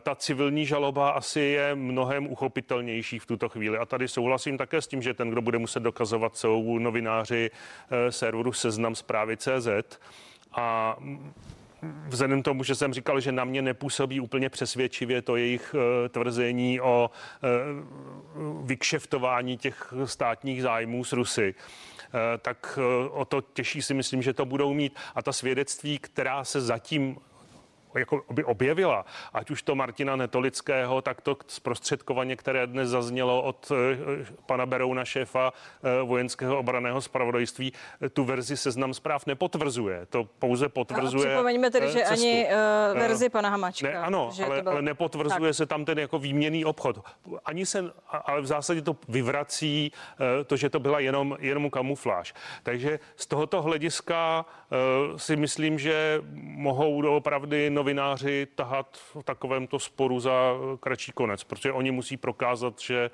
Ta 0.00 0.14
civilní 0.14 0.66
žaloba 0.66 1.10
asi 1.10 1.40
je 1.40 1.74
mnohem 1.74 2.26
uchopitelnější 2.26 3.18
v 3.18 3.26
tuto 3.26 3.48
chvíli 3.48 3.78
a 3.78 3.86
tady 3.86 4.08
souhlasím 4.08 4.58
také 4.58 4.82
s 4.82 4.86
tím, 4.86 5.02
že 5.02 5.14
ten, 5.14 5.30
kdo 5.30 5.42
bude 5.42 5.58
muset 5.58 5.80
dokazovat, 5.80 6.36
jsou 6.36 6.78
novináři 6.78 7.50
serveru 8.10 8.52
Seznam 8.52 8.94
zprávy 8.94 9.36
CZ 9.36 9.68
a 10.52 10.96
vzhledem 12.08 12.42
tomu, 12.42 12.64
že 12.64 12.74
jsem 12.74 12.94
říkal, 12.94 13.20
že 13.20 13.32
na 13.32 13.44
mě 13.44 13.62
nepůsobí 13.62 14.20
úplně 14.20 14.50
přesvědčivě 14.50 15.22
to 15.22 15.36
jejich 15.36 15.74
uh, 15.74 16.08
tvrzení 16.08 16.80
o 16.80 17.10
uh, 17.10 18.66
vykšeftování 18.66 19.56
těch 19.56 19.94
státních 20.04 20.62
zájmů 20.62 21.04
s 21.04 21.12
Rusy, 21.12 21.54
uh, 21.54 22.20
tak 22.42 22.78
o 23.10 23.24
to 23.24 23.40
těžší 23.40 23.82
si 23.82 23.94
myslím, 23.94 24.22
že 24.22 24.32
to 24.32 24.44
budou 24.44 24.74
mít. 24.74 24.96
A 25.14 25.22
ta 25.22 25.32
svědectví, 25.32 25.98
která 25.98 26.44
se 26.44 26.60
zatím 26.60 27.16
jako 27.98 28.24
by 28.30 28.44
objevila, 28.44 29.04
ať 29.32 29.50
už 29.50 29.62
to 29.62 29.74
Martina 29.74 30.16
Netolického, 30.16 31.02
tak 31.02 31.20
to 31.20 31.36
zprostředkovaně, 31.46 32.36
které 32.36 32.66
dnes 32.66 32.88
zaznělo 32.88 33.42
od 33.42 33.72
eh, 33.72 34.24
pana 34.46 34.66
Berouna, 34.66 35.04
šéfa 35.04 35.52
eh, 35.52 36.02
vojenského 36.02 36.58
obraného 36.58 37.00
spravodajství, 37.00 37.72
tu 38.12 38.24
verzi 38.24 38.56
seznam 38.56 38.94
zpráv 38.94 39.26
nepotvrzuje. 39.26 40.06
To 40.06 40.24
pouze 40.38 40.68
potvrzuje. 40.68 41.26
A 41.26 41.28
připomeňme 41.28 41.70
tedy, 41.70 41.86
že 41.86 41.98
cestu. 41.98 42.12
ani 42.12 42.46
uh, 42.46 42.98
verzi 42.98 43.28
pana 43.28 43.48
Hamačka. 43.48 43.88
Ne, 43.88 43.94
ano, 43.94 44.30
ale, 44.44 44.62
bylo... 44.62 44.72
ale 44.72 44.82
nepotvrzuje 44.82 45.50
tak. 45.50 45.56
se 45.56 45.66
tam 45.66 45.84
ten 45.84 45.98
jako 45.98 46.18
výměný 46.18 46.64
obchod. 46.64 47.00
Ani 47.44 47.66
se, 47.66 47.84
ale 48.08 48.40
v 48.40 48.46
zásadě 48.46 48.82
to 48.82 48.96
vyvrací 49.08 49.92
to, 50.46 50.56
že 50.56 50.70
to 50.70 50.80
byla 50.80 51.00
jenom, 51.00 51.36
jenom 51.40 51.70
kamufláž. 51.70 52.34
Takže 52.62 52.98
z 53.16 53.26
tohoto 53.26 53.62
hlediska 53.62 54.44
uh, 54.44 55.16
si 55.16 55.36
myslím, 55.36 55.78
že 55.78 56.22
mohou 56.42 57.16
opravdu 57.16 57.56
nový 57.68 57.87
novináři 57.88 58.46
tahat 58.54 58.86
v 58.96 59.22
takovémto 59.24 59.78
sporu 59.78 60.20
za 60.20 60.32
kratší 60.80 61.12
konec, 61.12 61.44
protože 61.44 61.72
oni 61.72 61.90
musí 61.90 62.16
prokázat, 62.16 62.80
že 62.80 63.10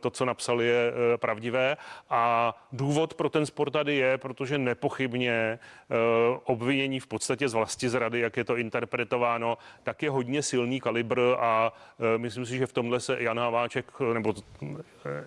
to, 0.00 0.10
co 0.10 0.24
napsali, 0.24 0.66
je 0.66 0.92
pravdivé. 1.16 1.76
A 2.10 2.54
důvod 2.72 3.14
pro 3.14 3.28
ten 3.28 3.46
spor 3.46 3.70
tady 3.70 3.96
je, 3.96 4.18
protože 4.18 4.58
nepochybně 4.58 5.58
obvinění 6.44 7.00
v 7.00 7.06
podstatě 7.06 7.48
z 7.48 7.54
vlasti 7.54 7.88
zrady, 7.88 8.20
jak 8.20 8.36
je 8.36 8.44
to 8.44 8.56
interpretováno, 8.56 9.58
tak 9.82 10.02
je 10.02 10.10
hodně 10.10 10.42
silný 10.42 10.80
kalibr 10.80 11.20
a 11.38 11.72
myslím 12.16 12.46
si, 12.46 12.56
že 12.58 12.66
v 12.66 12.72
tomhle 12.72 13.00
se 13.00 13.22
Jan 13.22 13.38
Haváček, 13.38 13.92
nebo 14.12 14.34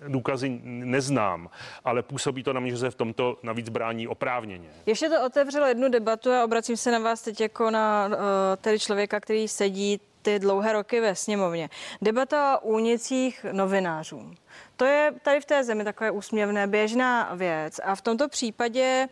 důkazy 0.08 0.60
neznám, 0.64 1.50
ale 1.84 2.02
působí 2.02 2.42
to 2.42 2.52
na 2.52 2.60
mě, 2.60 2.70
že 2.70 2.76
se 2.76 2.90
v 2.90 2.94
tomto 2.94 3.38
navíc 3.42 3.68
brání 3.68 4.08
oprávněně. 4.08 4.68
Ještě 4.86 5.08
to 5.08 5.26
otevřelo 5.26 5.66
jednu 5.66 5.88
debatu 5.88 6.32
a 6.32 6.44
obracím 6.44 6.76
se 6.76 6.90
na 6.90 6.98
vás 6.98 7.22
teď 7.22 7.40
jako 7.40 7.70
na 7.70 8.08
tedy 8.56 8.78
člověka, 8.78 9.20
který 9.20 9.48
sedí 9.48 10.00
ty 10.22 10.38
dlouhé 10.38 10.72
roky 10.72 11.00
ve 11.00 11.14
sněmovně. 11.14 11.70
Debata 12.02 12.58
o 12.58 12.68
únicích 12.68 13.46
novinářů. 13.52 14.34
To 14.76 14.84
je 14.84 15.12
tady 15.22 15.40
v 15.40 15.44
té 15.44 15.64
zemi 15.64 15.84
takové 15.84 16.10
úsměvné, 16.10 16.66
běžná 16.66 17.34
věc 17.34 17.80
a 17.84 17.94
v 17.94 18.00
tomto 18.00 18.28
případě 18.28 19.08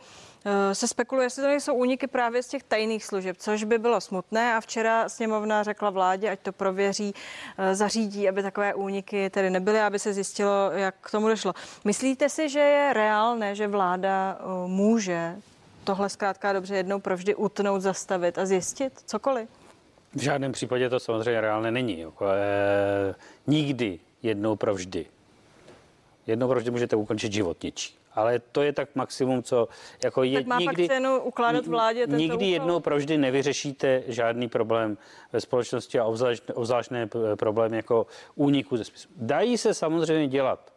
Eh, 0.47 0.75
se 0.75 0.89
spekuluje, 0.89 1.27
jestli 1.27 1.43
to 1.43 1.49
nejsou 1.49 1.75
úniky 1.75 2.07
právě 2.07 2.43
z 2.43 2.49
těch 2.49 2.63
tajných 2.63 3.05
služeb, 3.05 3.37
což 3.39 3.65
by 3.65 3.79
bylo 3.79 4.01
smutné 4.01 4.55
a 4.55 4.61
včera 4.61 5.09
sněmovna 5.09 5.63
řekla 5.63 5.91
vládě, 5.91 6.31
ať 6.31 6.41
to 6.41 6.53
prověří, 6.53 7.15
eh, 7.59 7.75
zařídí, 7.75 8.29
aby 8.29 8.43
takové 8.43 8.75
úniky 8.75 9.31
tedy 9.31 9.51
nebyly, 9.51 9.81
aby 9.81 9.99
se 9.99 10.13
zjistilo, 10.13 10.71
jak 10.73 10.95
k 11.01 11.11
tomu 11.11 11.29
došlo. 11.29 11.55
Myslíte 11.85 12.29
si, 12.29 12.49
že 12.49 12.61
je 12.61 12.93
reálné, 12.93 13.55
že 13.55 13.69
vláda 13.69 14.39
eh, 14.41 14.69
může 14.69 15.37
tohle 15.85 16.09
zkrátka 16.09 16.53
dobře 16.53 16.77
jednou 16.77 17.01
provždy 17.01 17.35
utnout, 17.35 17.83
zastavit 17.83 18.39
a 18.39 18.47
zjistit 18.47 18.93
cokoliv? 19.07 19.49
V 20.15 20.21
žádném 20.21 20.53
případě 20.53 20.91
to 20.91 21.01
samozřejmě 21.01 21.41
reálné 21.41 21.71
není. 21.71 22.01
Jako, 22.01 22.27
e, 22.27 23.15
nikdy 23.47 24.01
jednou 24.23 24.57
provždy. 24.57 25.07
Jednou 26.27 26.49
provždy 26.49 26.71
můžete 26.71 26.97
ukončit 26.97 27.33
život 27.33 27.63
něčí 27.63 27.99
ale 28.15 28.39
to 28.39 28.63
je 28.63 28.73
tak 28.73 28.89
maximum, 28.95 29.43
co 29.43 29.69
jako 30.05 30.23
je, 30.23 30.39
tak 30.39 30.47
má 30.47 30.59
nikdy, 30.59 30.89
pak 30.89 30.97
cenu 30.97 31.21
ukládat 31.23 31.67
vládě 31.67 32.07
tento 32.07 32.17
Nikdy 32.17 32.35
úkol? 32.35 32.49
jednou 32.49 32.81
proždy 32.81 33.19
nevyřešíte 33.19 34.03
žádný 34.07 34.49
problém 34.49 34.99
ve 35.33 35.41
společnosti 35.41 35.99
a 35.99 36.05
obzvlášť, 36.05 36.93
problém 37.39 37.75
jako 37.75 38.07
úniku 38.35 38.77
ze 38.77 38.85
spisu. 38.85 39.09
Dají 39.17 39.59
se 39.59 39.75
samozřejmě 39.75 40.29
dělat 40.29 40.74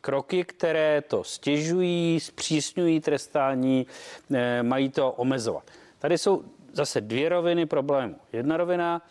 kroky, 0.00 0.44
které 0.44 1.02
to 1.02 1.24
stěžují, 1.24 2.20
zpřísňují 2.20 3.00
trestání, 3.00 3.86
eh, 4.34 4.62
mají 4.62 4.88
to 4.88 5.12
omezovat. 5.12 5.64
Tady 5.98 6.18
jsou 6.18 6.44
zase 6.72 7.00
dvě 7.00 7.28
roviny 7.28 7.66
problému. 7.66 8.16
Jedna 8.32 8.56
rovina 8.56 9.02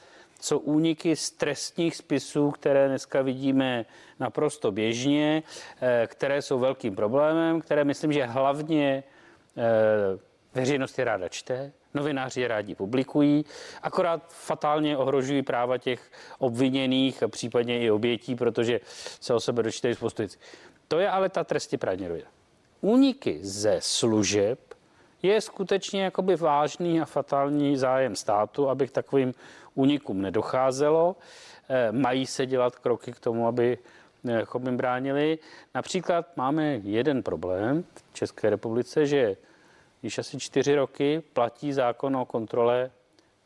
jsou 0.41 0.57
úniky 0.57 1.15
z 1.15 1.31
trestních 1.31 1.95
spisů, 1.95 2.51
které 2.51 2.87
dneska 2.87 3.21
vidíme 3.21 3.85
naprosto 4.19 4.71
běžně, 4.71 5.43
eh, 5.81 6.07
které 6.07 6.41
jsou 6.41 6.59
velkým 6.59 6.95
problémem, 6.95 7.61
které 7.61 7.83
myslím, 7.83 8.13
že 8.13 8.25
hlavně 8.25 9.03
eh, 9.57 10.19
veřejnost 10.53 10.99
je 10.99 11.05
ráda 11.05 11.27
čte, 11.29 11.71
novináři 11.93 12.41
je 12.41 12.47
rádi 12.47 12.75
publikují, 12.75 13.45
akorát 13.81 14.33
fatálně 14.33 14.97
ohrožují 14.97 15.41
práva 15.41 15.77
těch 15.77 16.11
obviněných 16.39 17.23
a 17.23 17.27
případně 17.27 17.79
i 17.79 17.91
obětí, 17.91 18.35
protože 18.35 18.79
se 19.19 19.33
o 19.33 19.39
sebe 19.39 19.63
dočítají 19.63 19.95
spoustu. 19.95 20.23
To 20.89 20.99
je 20.99 21.09
ale 21.09 21.29
ta 21.29 21.43
trestně 21.43 21.77
rovina. 22.07 22.27
Úniky 22.81 23.39
ze 23.41 23.77
služeb 23.81 24.59
je 25.21 25.41
skutečně 25.41 26.03
jakoby 26.03 26.35
vážný 26.35 27.01
a 27.01 27.05
fatální 27.05 27.77
zájem 27.77 28.15
státu, 28.15 28.69
aby 28.69 28.87
k 28.87 28.91
takovým 28.91 29.33
únikům 29.75 30.21
nedocházelo. 30.21 31.15
Eh, 31.69 31.91
mají 31.91 32.25
se 32.25 32.45
dělat 32.45 32.75
kroky 32.75 33.11
k 33.11 33.19
tomu, 33.19 33.47
aby 33.47 33.77
jim 34.23 34.77
bránili. 34.77 35.39
Například 35.75 36.37
máme 36.37 36.65
jeden 36.83 37.23
problém 37.23 37.83
v 37.95 38.13
České 38.13 38.49
republice, 38.49 39.05
že 39.05 39.37
již 40.03 40.17
asi 40.17 40.39
čtyři 40.39 40.75
roky 40.75 41.23
platí 41.33 41.73
zákon 41.73 42.17
o 42.17 42.25
kontrole 42.25 42.91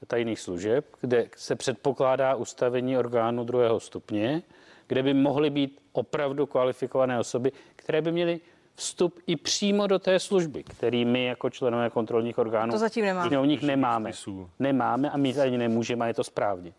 tajných 0.07 0.39
služeb, 0.39 0.85
kde 1.01 1.29
se 1.35 1.55
předpokládá 1.55 2.35
ustavení 2.35 2.97
orgánu 2.97 3.43
druhého 3.43 3.79
stupně, 3.79 4.41
kde 4.87 5.03
by 5.03 5.13
mohly 5.13 5.49
být 5.49 5.79
opravdu 5.91 6.45
kvalifikované 6.45 7.19
osoby, 7.19 7.51
které 7.75 8.01
by 8.01 8.11
měly 8.11 8.39
vstup 8.75 9.19
i 9.27 9.35
přímo 9.35 9.87
do 9.87 9.99
té 9.99 10.19
služby, 10.19 10.63
který 10.63 11.05
my 11.05 11.25
jako 11.25 11.49
členové 11.49 11.89
kontrolních 11.89 12.37
orgánů 12.37 12.71
to 12.71 12.77
zatím 12.77 13.05
nemáme. 13.05 13.39
O 13.39 13.45
nich 13.45 13.61
nemáme. 13.61 14.11
Nemáme 14.59 15.09
a 15.09 15.17
my 15.17 15.35
ani 15.35 15.57
nemůžeme, 15.57 16.05
a 16.05 16.07
je 16.07 16.13
to 16.13 16.23
správně. 16.23 16.73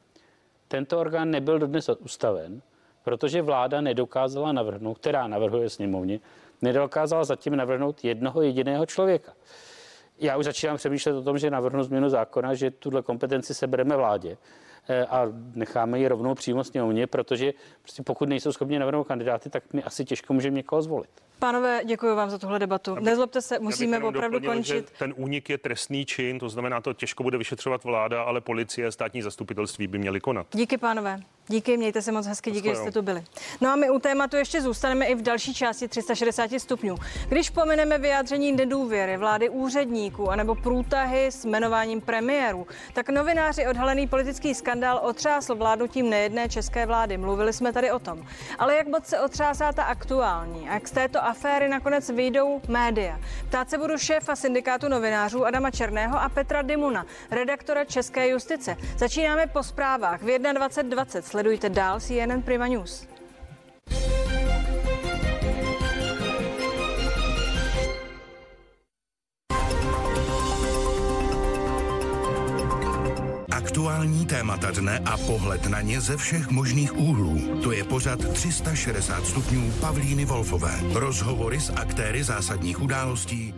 Tento 0.69 1.01
orgán 1.01 1.31
nebyl 1.31 1.59
dodnes 1.59 1.91
ustaven, 1.99 2.63
protože 3.05 3.43
vláda 3.43 3.81
nedokázala 3.81 4.53
navrhnout, 4.53 4.99
která 4.99 5.27
navrhuje 5.27 5.71
sněmovně, 5.71 6.21
nedokázala 6.63 7.25
zatím 7.25 7.57
navrhnout 7.57 8.05
jednoho 8.05 8.43
jediného 8.43 8.87
člověka. 8.87 9.33
Já 10.19 10.37
už 10.37 10.45
začínám 10.45 10.77
přemýšlet 10.77 11.13
o 11.13 11.23
tom, 11.23 11.39
že 11.39 11.51
navrhnu 11.51 11.83
změnu 11.83 12.09
zákona, 12.09 12.55
že 12.55 12.71
tuhle 12.71 13.03
kompetenci 13.03 13.55
sebereme 13.55 13.97
vládě 13.97 14.37
eh, 14.89 15.07
a 15.07 15.27
necháme 15.55 15.99
ji 15.99 16.09
rovnou 16.09 16.35
přímo 16.35 16.65
sněmovně, 16.65 17.07
protože 17.07 17.53
prostě 17.83 18.03
pokud 18.03 18.29
nejsou 18.29 18.53
schopni 18.53 18.79
navrhnout 18.79 19.05
kandidáty, 19.05 19.51
tak 19.51 19.63
my 19.73 19.83
asi 19.83 20.05
těžko 20.05 20.33
můžeme 20.33 20.57
někoho 20.57 20.83
zvolit. 20.83 21.11
Pánové, 21.39 21.81
děkuji 21.85 22.17
vám 22.17 22.31
za 22.31 22.39
tuhle 22.39 22.59
debatu. 22.59 22.93
Aby, 22.93 23.03
Nezlobte 23.05 23.43
se, 23.43 23.59
musíme 23.59 23.99
opravdu 23.99 24.39
doplnil, 24.39 24.55
končit. 24.55 24.93
Ten 24.99 25.15
únik 25.17 25.51
je 25.51 25.59
trestný 25.59 26.07
čin, 26.07 26.39
to 26.39 26.49
znamená, 26.49 26.81
to 26.81 26.93
těžko 26.93 27.23
bude 27.23 27.39
vyšetřovat 27.39 27.85
vláda, 27.85 28.23
ale 28.23 28.41
policie, 28.41 28.93
státní 28.93 29.23
zastupitelství 29.23 29.87
by 29.87 29.99
měly 29.99 30.21
konat. 30.21 30.47
Díky, 30.53 30.79
pánové. 30.79 31.21
Díky, 31.49 31.77
mějte 31.77 32.03
se 32.03 32.13
moc 32.13 32.27
hezky, 32.27 32.51
díky, 32.51 32.69
že 32.69 32.77
jste 32.77 32.91
tu 32.91 33.03
byli. 33.03 33.25
No 33.61 33.71
a 33.71 33.77
my 33.77 33.91
u 33.91 33.99
tématu 33.99 34.37
ještě 34.37 34.63
zůstaneme 34.63 35.07
i 35.07 35.15
v 35.15 35.23
další 35.23 35.55
části 35.55 35.89
360 35.89 36.51
stupňů. 36.59 36.97
Když 37.29 37.51
pomineme 37.51 37.99
vyjádření 37.99 38.53
nedůvěry 38.53 39.17
vlády 39.17 39.49
úředníků 39.49 40.31
anebo 40.31 40.55
průtahy 40.55 41.27
s 41.27 41.45
jmenováním 41.45 42.01
premiérů, 42.01 42.67
tak 42.93 43.09
novináři 43.09 43.67
odhalený 43.67 44.07
politický 44.07 44.55
skandál 44.55 45.01
otřásl 45.03 45.55
vládnutím 45.55 46.11
nejedné 46.11 46.49
české 46.49 46.87
vlády. 46.87 47.17
Mluvili 47.17 47.53
jsme 47.53 47.73
tady 47.73 47.91
o 47.91 47.99
tom. 47.99 48.27
Ale 48.59 48.77
jak 48.77 48.87
moc 48.87 49.07
se 49.07 49.21
otřásá 49.21 49.73
ta 49.73 49.83
aktuální 49.83 50.69
a 50.69 50.75
jak 50.75 50.89
z 50.89 50.93
této 50.93 51.25
aféry 51.25 51.69
nakonec 51.69 52.11
vyjdou 52.11 52.61
média? 52.69 53.21
Ptát 53.49 53.71
se 53.71 53.79
budu 53.79 53.99
šéfa 53.99 54.37
syndikátu 54.37 54.89
novinářů 54.89 55.45
Adama 55.45 55.71
Černého 55.71 56.21
a 56.21 56.29
Petra 56.29 56.63
Dimuna, 56.63 57.07
redaktora 57.31 57.85
České 57.85 58.29
justice. 58.29 58.77
Začínáme 58.99 59.47
po 59.47 59.63
zprávách 59.63 60.23
v 60.23 60.27
21.20. 60.27 61.34
Sledujte 61.35 61.69
dál 61.69 62.01
CNN 62.01 62.43
Prima 62.45 62.67
News. 62.67 63.09
Aktuální 73.51 74.27
témata 74.27 74.71
dne 74.71 74.99
a 74.99 75.19
pohled 75.19 75.67
na 75.67 75.81
ně 75.81 76.01
ze 76.01 76.17
všech 76.17 76.51
možných 76.51 76.97
úhlů. 76.97 77.61
To 77.63 77.73
je 77.73 77.85
pořad 77.85 78.33
360 78.33 79.27
stupňů 79.27 79.73
Pavlíny 79.81 80.25
Wolfové. 80.25 80.81
Rozhovory 80.93 81.61
s 81.61 81.71
aktéry 81.71 82.25
zásadních 82.25 82.83
událostí 82.83 83.55